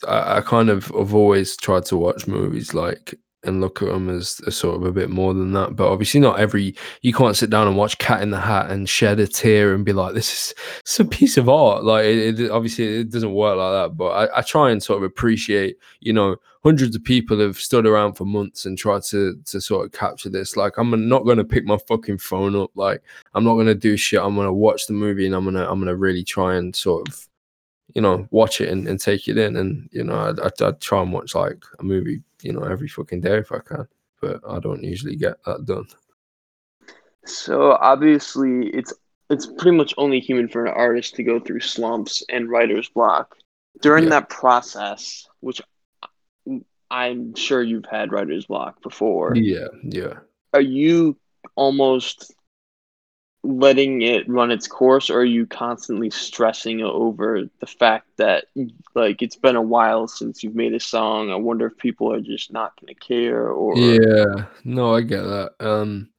I, 0.07 0.37
I 0.37 0.41
kind 0.41 0.69
of 0.69 0.85
have 0.87 1.13
always 1.13 1.57
tried 1.57 1.85
to 1.85 1.97
watch 1.97 2.27
movies 2.27 2.73
like 2.73 3.15
and 3.43 3.61
look 3.61 3.81
at 3.81 3.89
them 3.89 4.09
as, 4.09 4.41
sort 4.55 4.75
of 4.75 4.83
a 4.83 4.91
bit 4.91 5.09
more 5.09 5.33
than 5.33 5.53
that. 5.53 5.75
But 5.75 5.91
obviously, 5.91 6.19
not 6.19 6.39
every 6.39 6.75
you 7.01 7.13
can't 7.13 7.35
sit 7.35 7.49
down 7.49 7.67
and 7.67 7.77
watch 7.77 7.97
Cat 7.97 8.21
in 8.21 8.31
the 8.31 8.39
Hat 8.39 8.69
and 8.69 8.87
shed 8.87 9.19
a 9.19 9.27
tear 9.27 9.73
and 9.73 9.85
be 9.85 9.93
like, 9.93 10.13
"This 10.13 10.31
is 10.31 10.55
it's 10.81 10.99
a 10.99 11.05
piece 11.05 11.37
of 11.37 11.49
art." 11.49 11.83
Like, 11.83 12.05
it, 12.05 12.39
it, 12.39 12.51
obviously, 12.51 13.01
it 13.01 13.11
doesn't 13.11 13.33
work 13.33 13.57
like 13.57 13.71
that. 13.71 13.97
But 13.97 14.09
I, 14.09 14.39
I, 14.39 14.41
try 14.41 14.71
and 14.71 14.81
sort 14.81 14.97
of 14.97 15.03
appreciate, 15.03 15.77
you 15.99 16.13
know, 16.13 16.37
hundreds 16.63 16.95
of 16.95 17.03
people 17.03 17.39
have 17.39 17.57
stood 17.57 17.85
around 17.85 18.13
for 18.13 18.25
months 18.25 18.65
and 18.65 18.77
tried 18.77 19.03
to 19.03 19.35
to 19.45 19.61
sort 19.61 19.85
of 19.85 19.91
capture 19.91 20.29
this. 20.29 20.55
Like, 20.55 20.77
I'm 20.77 21.07
not 21.07 21.25
going 21.25 21.37
to 21.37 21.43
pick 21.43 21.65
my 21.65 21.77
fucking 21.87 22.19
phone 22.19 22.55
up. 22.55 22.71
Like, 22.75 23.01
I'm 23.33 23.43
not 23.43 23.55
going 23.55 23.67
to 23.67 23.75
do 23.75 23.97
shit. 23.97 24.21
I'm 24.21 24.35
going 24.35 24.47
to 24.47 24.53
watch 24.53 24.87
the 24.87 24.93
movie 24.93 25.25
and 25.25 25.35
I'm 25.35 25.45
gonna 25.45 25.69
I'm 25.69 25.79
gonna 25.79 25.95
really 25.95 26.23
try 26.23 26.55
and 26.55 26.75
sort 26.75 27.07
of 27.07 27.27
you 27.93 28.01
know, 28.01 28.27
watch 28.31 28.61
it 28.61 28.69
and, 28.69 28.87
and 28.87 28.99
take 28.99 29.27
it 29.27 29.37
in. 29.37 29.55
And, 29.55 29.89
you 29.91 30.03
know, 30.03 30.15
I, 30.15 30.47
I, 30.47 30.67
I 30.67 30.71
try 30.71 31.01
and 31.01 31.13
watch 31.13 31.35
like 31.35 31.63
a 31.79 31.83
movie, 31.83 32.21
you 32.41 32.53
know, 32.53 32.63
every 32.63 32.87
fucking 32.87 33.21
day 33.21 33.37
if 33.37 33.51
I 33.51 33.59
can, 33.59 33.87
but 34.21 34.41
I 34.47 34.59
don't 34.59 34.83
usually 34.83 35.15
get 35.15 35.43
that 35.45 35.65
done. 35.65 35.87
So 37.25 37.73
obviously 37.73 38.67
it's, 38.67 38.93
it's 39.29 39.45
pretty 39.45 39.77
much 39.77 39.93
only 39.97 40.19
human 40.19 40.47
for 40.47 40.65
an 40.65 40.73
artist 40.73 41.15
to 41.15 41.23
go 41.23 41.39
through 41.39 41.61
slumps 41.61 42.23
and 42.29 42.49
writer's 42.49 42.89
block. 42.89 43.35
During 43.81 44.05
yeah. 44.05 44.11
that 44.11 44.29
process, 44.29 45.27
which 45.39 45.61
I'm 46.91 47.33
sure 47.35 47.63
you've 47.63 47.87
had 47.89 48.11
writer's 48.11 48.45
block 48.45 48.81
before. 48.83 49.35
Yeah, 49.35 49.67
yeah. 49.83 50.19
Are 50.53 50.61
you 50.61 51.17
almost 51.55 52.33
letting 53.43 54.01
it 54.01 54.27
run 54.29 54.51
its 54.51 54.67
course 54.67 55.09
or 55.09 55.19
are 55.19 55.25
you 55.25 55.45
constantly 55.45 56.09
stressing 56.09 56.81
over 56.81 57.41
the 57.59 57.67
fact 57.67 58.07
that 58.15 58.45
like 58.95 59.21
it's 59.21 59.35
been 59.35 59.57
a 59.57 59.61
while 59.61 60.07
since 60.07 60.43
you've 60.43 60.55
made 60.55 60.73
a 60.73 60.79
song. 60.79 61.29
I 61.29 61.35
wonder 61.35 61.65
if 61.67 61.77
people 61.77 62.11
are 62.13 62.21
just 62.21 62.53
not 62.53 62.71
going 62.79 62.93
to 62.93 62.99
care 62.99 63.49
or 63.49 63.77
yeah. 63.77 64.45
No 64.63 64.95
i 64.95 65.01
get 65.01 65.23
that. 65.23 65.51
Um 65.59 66.09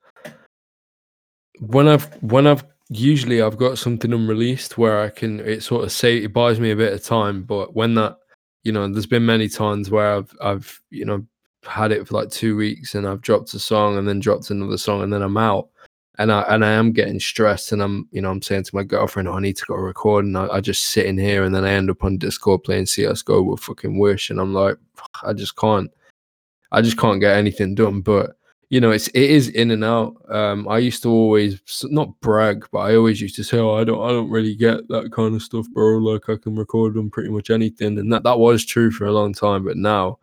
when 1.61 1.89
i've 1.89 2.05
when 2.23 2.47
i've 2.47 2.65
usually 2.91 3.41
i've 3.41 3.57
got 3.57 3.79
something 3.79 4.13
unreleased 4.13 4.77
where 4.77 5.01
i 5.01 5.09
can 5.09 5.41
it 5.41 5.63
sort 5.63 5.85
of 5.85 5.93
say 5.93 6.19
it 6.19 6.33
buys 6.33 6.61
me 6.61 6.71
a 6.73 6.77
bit 6.77 6.93
of 6.93 7.03
time 7.03 7.43
but 7.43 7.75
when 7.75 7.95
that 7.95 8.19
you 8.65 8.73
know 8.73 8.87
there's 8.89 9.07
been 9.07 9.25
many 9.25 9.49
times 9.49 9.91
where 9.91 10.17
i've 10.17 10.35
i've 10.43 10.81
you 10.91 11.05
know 11.05 11.25
had 11.65 11.93
it 11.93 12.07
for 12.07 12.15
like 12.15 12.29
two 12.31 12.57
weeks 12.57 12.95
and 12.95 13.07
i've 13.07 13.23
dropped 13.23 13.55
a 13.55 13.59
song 13.59 13.97
and 13.97 14.07
then 14.07 14.19
dropped 14.19 14.51
another 14.51 14.77
song 14.77 15.03
and 15.03 15.13
then 15.13 15.23
i'm 15.23 15.37
out 15.37 15.69
and 16.19 16.31
I 16.31 16.43
and 16.43 16.65
I 16.65 16.71
am 16.73 16.93
getting 16.93 17.19
stressed, 17.19 17.73
and 17.73 17.83
I'm 17.83 18.09
you 18.13 18.21
know 18.21 18.31
I'm 18.31 18.43
saying 18.43 18.65
to 18.65 18.77
my 18.77 18.85
girlfriend, 18.85 19.29
oh, 19.29 19.35
I 19.35 19.41
need 19.41 19.57
to 19.57 19.65
go 19.67 19.75
record, 19.75 20.25
and 20.25 20.37
I, 20.39 20.47
I, 20.47 20.61
just 20.61 20.85
sit 20.85 21.07
in 21.07 21.19
here, 21.19 21.45
and 21.45 21.55
then 21.55 21.65
I 21.65 21.73
end 21.73 21.91
up 21.91 22.05
on 22.05 22.19
Discord 22.19 22.63
playing 22.63 22.87
CS:GO 22.87 23.43
with 23.43 23.61
fucking 23.61 23.99
Wish, 23.99 24.31
and 24.31 24.41
I'm 24.41 24.55
like, 24.55 24.77
I 25.23 25.33
just 25.33 25.57
can't, 25.57 25.91
I 26.73 26.83
just 26.83 26.99
can't 26.99 27.21
get 27.21 27.37
anything 27.37 27.75
done. 27.75 28.01
But 28.01 28.37
you 28.71 28.81
know, 28.81 28.93
it's 28.93 29.09
it 29.09 29.31
is 29.31 29.49
in 29.49 29.73
and 29.73 29.83
out. 29.83 30.15
Um, 30.29 30.69
I 30.69 30.79
used 30.79 31.03
to 31.03 31.11
always 31.11 31.61
not 31.85 32.21
brag, 32.21 32.67
but 32.71 32.79
I 32.79 32.97
always 32.97 33.21
used 33.21 33.37
to 33.37 33.45
say, 33.45 33.59
oh, 33.59 33.75
I 33.75 33.85
don't 33.85 34.05
I 34.05 34.11
don't 34.11 34.31
really 34.31 34.55
get 34.55 34.87
that 34.89 35.11
kind 35.13 35.35
of 35.35 35.43
stuff, 35.43 35.67
bro. 35.73 35.99
Like 35.99 36.29
I 36.29 36.37
can 36.37 36.55
record 36.55 36.97
on 36.97 37.11
pretty 37.11 37.31
much 37.31 37.51
anything, 37.51 37.99
and 37.99 38.13
that 38.13 38.23
that 38.23 38.39
was 38.39 38.65
true 38.65 38.93
for 38.93 39.07
a 39.07 39.13
long 39.13 39.35
time, 39.35 39.65
but 39.65 39.77
now 39.77 40.19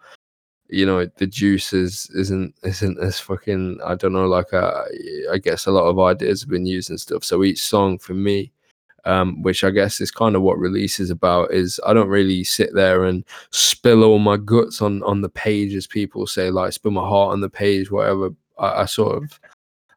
you 0.71 0.86
know 0.86 1.05
the 1.17 1.27
juice 1.27 1.73
is 1.73 2.10
isn't 2.15 2.55
isn't 2.63 2.97
as 2.99 3.19
fucking 3.19 3.79
I 3.86 3.95
don't 3.95 4.13
know 4.13 4.27
like 4.27 4.53
uh, 4.53 4.86
I 5.31 5.38
guess 5.38 5.65
a 5.65 5.71
lot 5.71 5.86
of 5.88 5.99
ideas 5.99 6.41
have 6.41 6.49
been 6.49 6.65
used 6.65 6.89
and 6.89 6.99
stuff. 6.99 7.25
So 7.25 7.43
each 7.43 7.62
song 7.62 7.99
for 7.99 8.13
me, 8.13 8.53
um, 9.03 9.41
which 9.43 9.65
I 9.65 9.69
guess 9.71 9.99
is 9.99 10.12
kind 10.12 10.36
of 10.36 10.41
what 10.43 10.57
release 10.57 10.99
is 11.01 11.10
about, 11.10 11.51
is 11.51 11.79
I 11.86 11.93
don't 11.93 12.07
really 12.07 12.45
sit 12.45 12.73
there 12.73 13.03
and 13.03 13.25
spill 13.51 14.03
all 14.03 14.19
my 14.19 14.38
guts 14.38 14.81
on 14.81 15.03
on 15.03 15.21
the 15.21 15.29
page 15.29 15.75
as 15.75 15.88
people 15.88 16.25
say 16.25 16.49
like 16.49 16.71
spill 16.71 16.91
my 16.91 17.07
heart 17.07 17.34
on 17.34 17.41
the 17.41 17.49
page 17.49 17.91
whatever. 17.91 18.29
I, 18.57 18.84
I 18.84 18.86
sort 18.86 19.21
of 19.21 19.39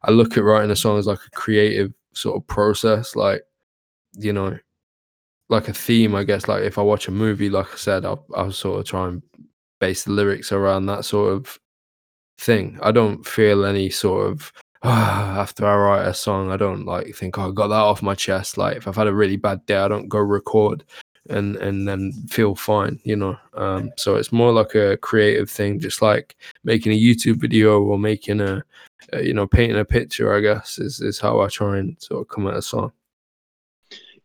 I 0.03 0.11
look 0.11 0.37
at 0.37 0.43
writing 0.43 0.71
a 0.71 0.75
song 0.75 0.99
as 0.99 1.07
like 1.07 1.19
a 1.25 1.31
creative 1.31 1.93
sort 2.13 2.35
of 2.35 2.45
process, 2.47 3.15
like 3.15 3.43
you 4.17 4.33
know 4.33 4.57
like 5.49 5.67
a 5.69 5.73
theme, 5.73 6.15
I 6.15 6.25
guess. 6.25 6.47
Like 6.49 6.63
if 6.63 6.77
I 6.77 6.81
watch 6.81 7.07
a 7.07 7.11
movie, 7.11 7.49
like 7.49 7.71
I 7.71 7.77
said, 7.77 8.03
I'll, 8.03 8.25
I'll 8.35 8.51
sort 8.51 8.79
of 8.79 8.85
try 8.85 9.07
and 9.07 9.21
base 9.79 10.03
the 10.03 10.11
lyrics 10.11 10.51
around 10.51 10.85
that 10.87 11.05
sort 11.05 11.33
of 11.33 11.59
thing. 12.37 12.79
I 12.81 12.91
don't 12.91 13.25
feel 13.25 13.65
any 13.65 13.89
sort 13.89 14.31
of 14.31 14.51
oh, 14.83 14.89
after 14.89 15.65
I 15.65 15.75
write 15.75 16.07
a 16.07 16.13
song, 16.13 16.51
I 16.51 16.57
don't 16.57 16.85
like 16.85 17.13
think 17.15 17.37
oh, 17.37 17.49
I 17.49 17.51
got 17.51 17.67
that 17.67 17.75
off 17.75 18.01
my 18.01 18.15
chest. 18.15 18.57
Like 18.57 18.77
if 18.77 18.87
I've 18.87 18.95
had 18.95 19.07
a 19.07 19.13
really 19.13 19.37
bad 19.37 19.65
day, 19.65 19.77
I 19.77 19.87
don't 19.87 20.09
go 20.09 20.19
record 20.19 20.83
and 21.29 21.55
and 21.57 21.87
then 21.87 22.11
feel 22.29 22.55
fine, 22.55 22.99
you 23.03 23.15
know. 23.15 23.37
Um, 23.55 23.91
so 23.97 24.15
it's 24.15 24.31
more 24.31 24.51
like 24.51 24.75
a 24.75 24.97
creative 24.97 25.49
thing, 25.49 25.79
just 25.79 26.01
like 26.01 26.35
making 26.63 26.91
a 26.91 26.99
YouTube 26.99 27.37
video 27.37 27.81
or 27.81 27.97
making 27.97 28.41
a, 28.41 28.63
a 29.13 29.23
you 29.23 29.33
know 29.33 29.47
painting 29.47 29.79
a 29.79 29.85
picture. 29.85 30.35
I 30.35 30.41
guess 30.41 30.77
is 30.79 31.01
is 31.01 31.19
how 31.19 31.41
I 31.41 31.47
try 31.47 31.77
and 31.77 31.95
sort 32.01 32.21
of 32.21 32.27
come 32.27 32.47
at 32.47 32.57
a 32.57 32.61
song. 32.61 32.91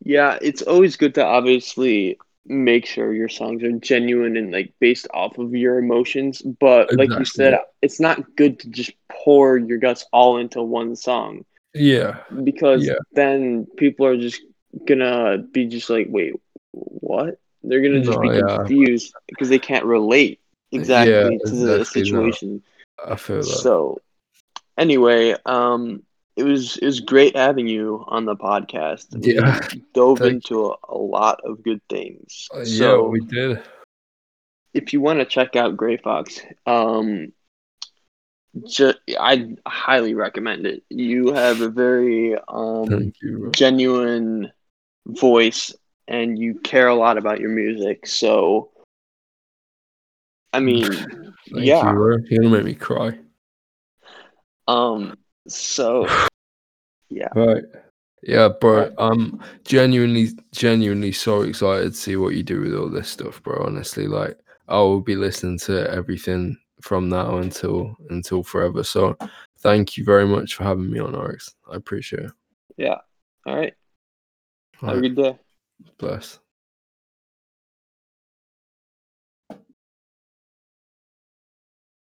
Yeah, 0.03 0.39
it's 0.41 0.63
always 0.63 0.97
good 0.97 1.15
to 1.17 1.25
obviously 1.25 2.19
make 2.51 2.85
sure 2.85 3.15
your 3.15 3.29
songs 3.29 3.63
are 3.63 3.71
genuine 3.73 4.37
and 4.37 4.53
like 4.53 4.75
based 4.81 5.07
off 5.15 5.39
of 5.39 5.55
your 5.55 5.79
emotions. 5.79 6.43
But 6.43 6.91
exactly. 6.91 7.07
like 7.07 7.19
you 7.19 7.25
said, 7.25 7.59
it's 7.81 8.01
not 8.01 8.37
good 8.37 8.59
to 8.61 8.69
just 8.69 8.93
pour 9.11 9.57
your 9.57 9.79
guts 9.79 10.05
all 10.13 10.39
into 10.39 10.61
one 10.61 10.97
song. 10.97 11.45
Yeah. 11.73 12.19
Because 12.43 12.85
yeah. 12.85 12.95
then 13.13 13.67
people 13.77 14.07
are 14.07 14.17
just 14.17 14.43
gonna 14.85 15.39
be 15.39 15.67
just 15.67 15.89
like, 15.89 16.09
wait, 16.11 16.35
what? 16.73 17.39
They're 17.63 17.83
gonna 17.83 18.03
just 18.03 18.19
no, 18.19 18.29
be 18.29 18.37
yeah. 18.37 18.57
confused 18.57 19.15
because 19.29 19.49
they 19.49 19.59
can't 19.61 19.85
relate 19.85 20.41
exactly 20.73 21.13
yeah, 21.13 21.51
to 21.51 21.55
the 21.55 21.85
situation. 21.85 22.63
I 23.07 23.15
feel 23.15 23.37
that. 23.37 23.45
So 23.45 24.01
anyway, 24.77 25.37
um 25.47 26.03
it 26.41 26.45
was 26.45 26.79
it 26.79 26.87
was 26.87 27.01
great 27.01 27.37
having 27.37 27.69
you 27.69 28.03
on 28.09 28.25
the 28.25 28.35
podcast. 28.35 29.07
Yeah, 29.21 29.61
we 29.73 29.83
dove 29.93 30.23
into 30.23 30.67
a, 30.67 30.77
a, 30.89 30.97
lot 30.97 31.41
of 31.45 31.63
good 31.63 31.83
things. 31.91 32.49
Uh, 32.55 32.65
so, 32.65 33.05
yeah, 33.05 33.09
we 33.09 33.21
did. 33.21 33.63
If 34.73 34.93
you 34.95 35.03
want 35.03 35.19
to 35.19 35.27
check 35.27 35.55
out 35.55 35.77
Gray 35.77 35.99
Fox, 35.99 36.41
um, 36.67 37.33
just 38.67 38.99
I 39.19 39.55
highly 39.67 40.15
recommend 40.15 40.67
it. 40.67 40.83
You 40.89 41.33
have 41.33 41.61
a 41.61 41.69
very 41.69 42.37
um 42.49 43.13
you, 43.21 43.51
genuine 43.53 44.51
voice, 45.07 45.75
and 46.09 46.39
you 46.39 46.55
care 46.61 46.89
a 46.89 46.95
lot 46.95 47.19
about 47.19 47.41
your 47.41 47.51
music. 47.51 48.07
So, 48.07 48.71
I 50.55 50.61
mean, 50.61 50.91
yeah, 51.49 51.93
you, 51.93 51.99
you're 52.31 52.41
gonna 52.41 52.49
make 52.49 52.65
me 52.65 52.75
cry. 52.75 53.19
Um, 54.67 55.19
so 55.49 56.07
yeah. 57.11 57.29
Right. 57.35 57.65
Yeah, 58.23 58.49
bro. 58.61 58.93
I'm 58.99 59.43
genuinely, 59.65 60.29
genuinely 60.53 61.13
so 61.13 61.43
excited 61.43 61.93
to 61.93 61.99
see 61.99 62.17
what 62.17 62.35
you 62.35 62.43
do 62.43 62.61
with 62.61 62.75
all 62.75 62.89
this 62.91 63.09
stuff, 63.09 63.43
bro. 63.43 63.65
Honestly, 63.65 64.07
like 64.07 64.39
I 64.69 64.79
will 64.79 65.01
be 65.01 65.17
listening 65.17 65.59
to 65.61 65.91
everything 65.91 66.57
from 66.83 67.09
now 67.09 67.39
until 67.39 67.97
until 68.11 68.43
forever. 68.43 68.85
So, 68.85 69.17
thank 69.61 69.97
you 69.97 70.05
very 70.05 70.27
much 70.27 70.55
for 70.55 70.65
having 70.65 70.91
me 70.91 70.99
on, 70.99 71.15
Oryx. 71.15 71.55
I 71.71 71.77
appreciate 71.77 72.25
it. 72.25 72.33
Yeah. 72.77 72.99
All 73.47 73.57
right. 73.57 73.75
All 74.83 74.89
Have 74.89 74.99
right. 74.99 75.05
a 75.05 75.09
good 75.09 75.17
day. 75.17 75.39
Bless. 75.99 76.39